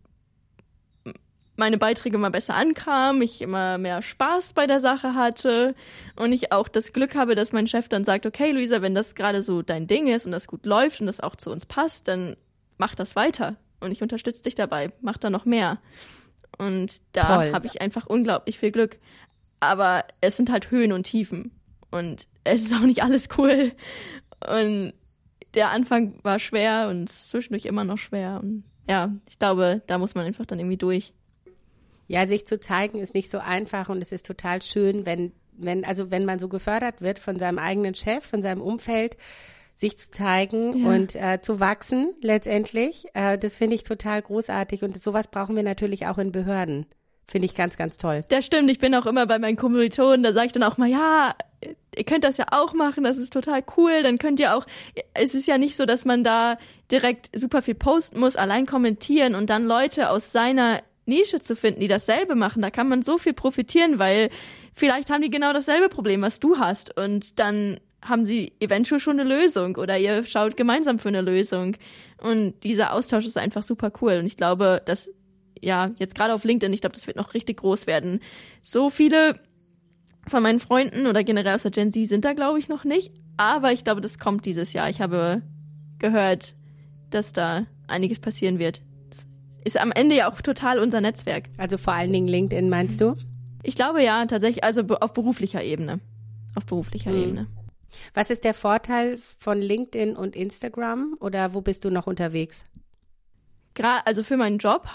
[1.56, 5.74] meine Beiträge immer besser ankamen, ich immer mehr Spaß bei der Sache hatte
[6.14, 9.16] und ich auch das Glück habe, dass mein Chef dann sagt, okay, Luisa, wenn das
[9.16, 12.06] gerade so dein Ding ist und das gut läuft und das auch zu uns passt,
[12.06, 12.36] dann
[12.78, 13.56] mach das weiter.
[13.80, 15.78] Und ich unterstütze dich dabei, mach da noch mehr.
[16.58, 18.96] Und da habe ich einfach unglaublich viel Glück
[19.60, 21.52] aber es sind halt Höhen und Tiefen
[21.90, 23.72] und es ist auch nicht alles cool
[24.46, 24.92] und
[25.54, 30.14] der Anfang war schwer und zwischendurch immer noch schwer und ja, ich glaube, da muss
[30.14, 31.12] man einfach dann irgendwie durch.
[32.06, 35.84] Ja, sich zu zeigen ist nicht so einfach und es ist total schön, wenn wenn
[35.84, 39.18] also wenn man so gefördert wird von seinem eigenen Chef, von seinem Umfeld,
[39.74, 40.88] sich zu zeigen ja.
[40.88, 43.06] und äh, zu wachsen letztendlich.
[43.14, 46.86] Äh, das finde ich total großartig und sowas brauchen wir natürlich auch in Behörden.
[47.30, 48.22] Finde ich ganz, ganz toll.
[48.30, 48.70] Das stimmt.
[48.70, 51.34] Ich bin auch immer bei meinen Kommilitonen, da sage ich dann auch mal, ja,
[51.94, 54.02] ihr könnt das ja auch machen, das ist total cool.
[54.02, 54.66] Dann könnt ihr auch,
[55.12, 56.56] es ist ja nicht so, dass man da
[56.90, 61.80] direkt super viel posten muss, allein kommentieren und dann Leute aus seiner Nische zu finden,
[61.80, 62.62] die dasselbe machen.
[62.62, 64.30] Da kann man so viel profitieren, weil
[64.72, 66.96] vielleicht haben die genau dasselbe Problem, was du hast.
[66.96, 71.76] Und dann haben sie eventuell schon eine Lösung oder ihr schaut gemeinsam für eine Lösung.
[72.22, 74.18] Und dieser Austausch ist einfach super cool.
[74.20, 75.10] Und ich glaube, dass
[75.62, 78.20] ja, jetzt gerade auf LinkedIn, ich glaube, das wird noch richtig groß werden.
[78.62, 79.40] So viele
[80.26, 83.14] von meinen Freunden oder generell aus der Gen Z sind da, glaube ich, noch nicht.
[83.36, 84.90] Aber ich glaube, das kommt dieses Jahr.
[84.90, 85.42] Ich habe
[85.98, 86.54] gehört,
[87.10, 88.82] dass da einiges passieren wird.
[89.10, 89.26] Das
[89.64, 91.48] ist am Ende ja auch total unser Netzwerk.
[91.56, 93.14] Also vor allen Dingen LinkedIn, meinst du?
[93.62, 96.00] Ich glaube ja, tatsächlich, also auf beruflicher Ebene.
[96.54, 97.22] Auf beruflicher mhm.
[97.22, 97.46] Ebene.
[98.14, 102.66] Was ist der Vorteil von LinkedIn und Instagram oder wo bist du noch unterwegs?
[103.74, 104.88] Gerade, also für meinen Job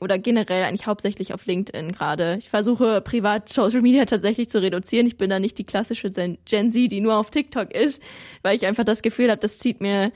[0.00, 2.36] oder generell eigentlich hauptsächlich auf LinkedIn gerade.
[2.38, 5.06] Ich versuche privat Social Media tatsächlich zu reduzieren.
[5.06, 6.38] Ich bin da nicht die klassische Gen
[6.70, 8.02] Z, die nur auf TikTok ist,
[8.42, 10.12] weil ich einfach das Gefühl habe, das zieht mir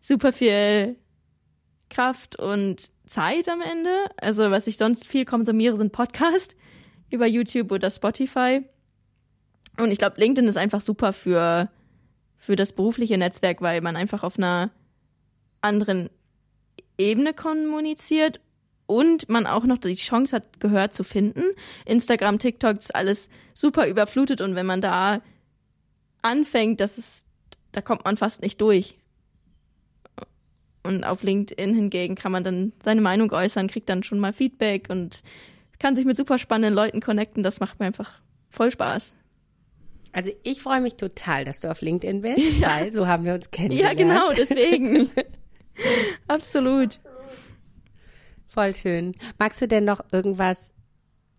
[0.00, 0.96] super viel
[1.90, 4.06] Kraft und Zeit am Ende.
[4.16, 6.56] Also was ich sonst viel konsumiere, sind Podcasts
[7.10, 8.64] über YouTube oder Spotify.
[9.78, 11.70] Und ich glaube, LinkedIn ist einfach super für,
[12.36, 14.70] für das berufliche Netzwerk, weil man einfach auf einer
[15.60, 16.10] anderen
[16.98, 18.40] Ebene kommuniziert
[18.88, 21.44] und man auch noch die Chance hat, Gehör zu finden.
[21.84, 25.20] Instagram, TikTok ist alles super überflutet und wenn man da
[26.22, 27.26] anfängt, das ist,
[27.70, 28.96] da kommt man fast nicht durch.
[30.82, 34.88] Und auf LinkedIn hingegen kann man dann seine Meinung äußern, kriegt dann schon mal Feedback
[34.88, 35.22] und
[35.78, 37.42] kann sich mit super spannenden Leuten connecten.
[37.42, 39.14] Das macht mir einfach voll Spaß.
[40.12, 42.70] Also ich freue mich total, dass du auf LinkedIn bist, ja.
[42.70, 44.00] weil so haben wir uns kennengelernt.
[44.00, 45.10] Ja, genau, deswegen.
[46.26, 47.00] Absolut.
[48.48, 49.12] Voll schön.
[49.38, 50.72] Magst du denn noch irgendwas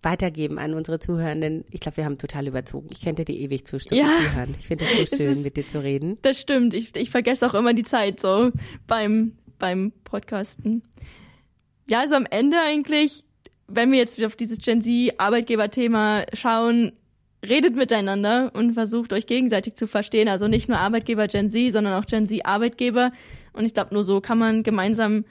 [0.02, 1.66] weitergeben an unsere Zuhörenden?
[1.72, 2.88] Ich glaube, wir haben total überzogen.
[2.92, 4.12] Ich könnte dir ewig zustimmen, ja.
[4.12, 4.56] zuhören.
[4.58, 6.18] Ich finde es so schön, ist, mit dir zu reden.
[6.22, 6.74] Das stimmt.
[6.74, 8.52] Ich, ich vergesse auch immer die Zeit so
[8.88, 10.84] beim, beim Podcasten.
[11.90, 13.24] Ja, also am Ende eigentlich,
[13.68, 16.92] wenn wir jetzt auf dieses Gen Z-Arbeitgeber-Thema schauen,
[17.44, 20.28] redet miteinander und versucht euch gegenseitig zu verstehen.
[20.28, 23.12] Also nicht nur Arbeitgeber Gen Z, sondern auch Gen Z Arbeitgeber.
[23.54, 25.26] Und ich glaube, nur so kann man gemeinsam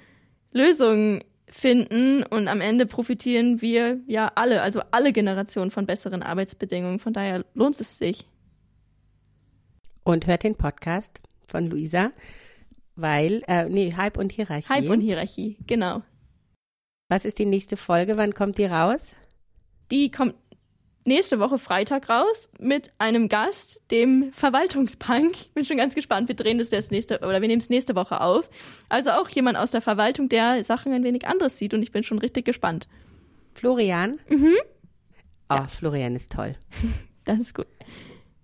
[0.52, 6.98] Lösungen finden und am Ende profitieren wir ja alle, also alle Generationen von besseren Arbeitsbedingungen.
[6.98, 8.26] Von daher lohnt es sich.
[10.04, 12.10] Und hört den Podcast von Luisa,
[12.94, 14.72] weil, äh, nee, Hype und Hierarchie.
[14.72, 16.02] Hype und Hierarchie, genau.
[17.08, 18.16] Was ist die nächste Folge?
[18.16, 19.14] Wann kommt die raus?
[19.90, 20.34] Die kommt
[21.08, 25.32] nächste Woche Freitag raus mit einem Gast, dem Verwaltungspunk.
[25.34, 26.28] Ich bin schon ganz gespannt.
[26.28, 28.48] Wir drehen das jetzt nächste oder wir nehmen es nächste Woche auf.
[28.88, 32.04] Also auch jemand aus der Verwaltung, der Sachen ein wenig anders sieht und ich bin
[32.04, 32.88] schon richtig gespannt.
[33.54, 34.20] Florian?
[34.28, 34.54] Mhm.
[35.50, 35.66] Oh, ja.
[35.66, 36.54] Florian ist toll.
[37.24, 37.66] Das ist gut.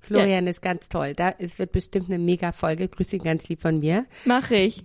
[0.00, 0.50] Florian ja.
[0.50, 1.14] ist ganz toll.
[1.14, 2.86] Da, es wird bestimmt eine mega Folge.
[2.86, 4.04] Grüße ihn ganz lieb von mir.
[4.26, 4.84] Mache ich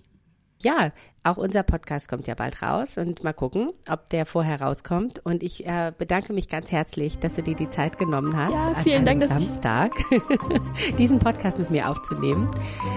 [0.62, 0.92] ja,
[1.24, 5.26] auch unser Podcast kommt ja bald raus und mal gucken, ob der vorher rauskommt.
[5.26, 8.74] Und ich äh, bedanke mich ganz herzlich, dass du dir die Zeit genommen hast, ja,
[8.84, 9.92] vielen an Dank, Samstag
[10.98, 12.50] diesen Podcast mit mir aufzunehmen.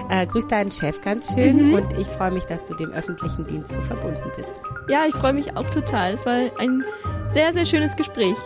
[0.09, 1.73] Äh, grüß deinen Chef ganz schön mhm.
[1.75, 4.51] und ich freue mich, dass du dem öffentlichen Dienst so verbunden bist.
[4.89, 6.13] Ja, ich freue mich auch total.
[6.13, 6.83] Es war ein
[7.29, 8.37] sehr, sehr schönes Gespräch.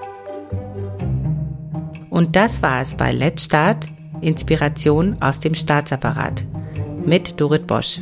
[2.09, 3.87] Und das war es bei Let's Start,
[4.21, 6.45] Inspiration aus dem Staatsapparat
[7.05, 8.01] mit Dorit Bosch.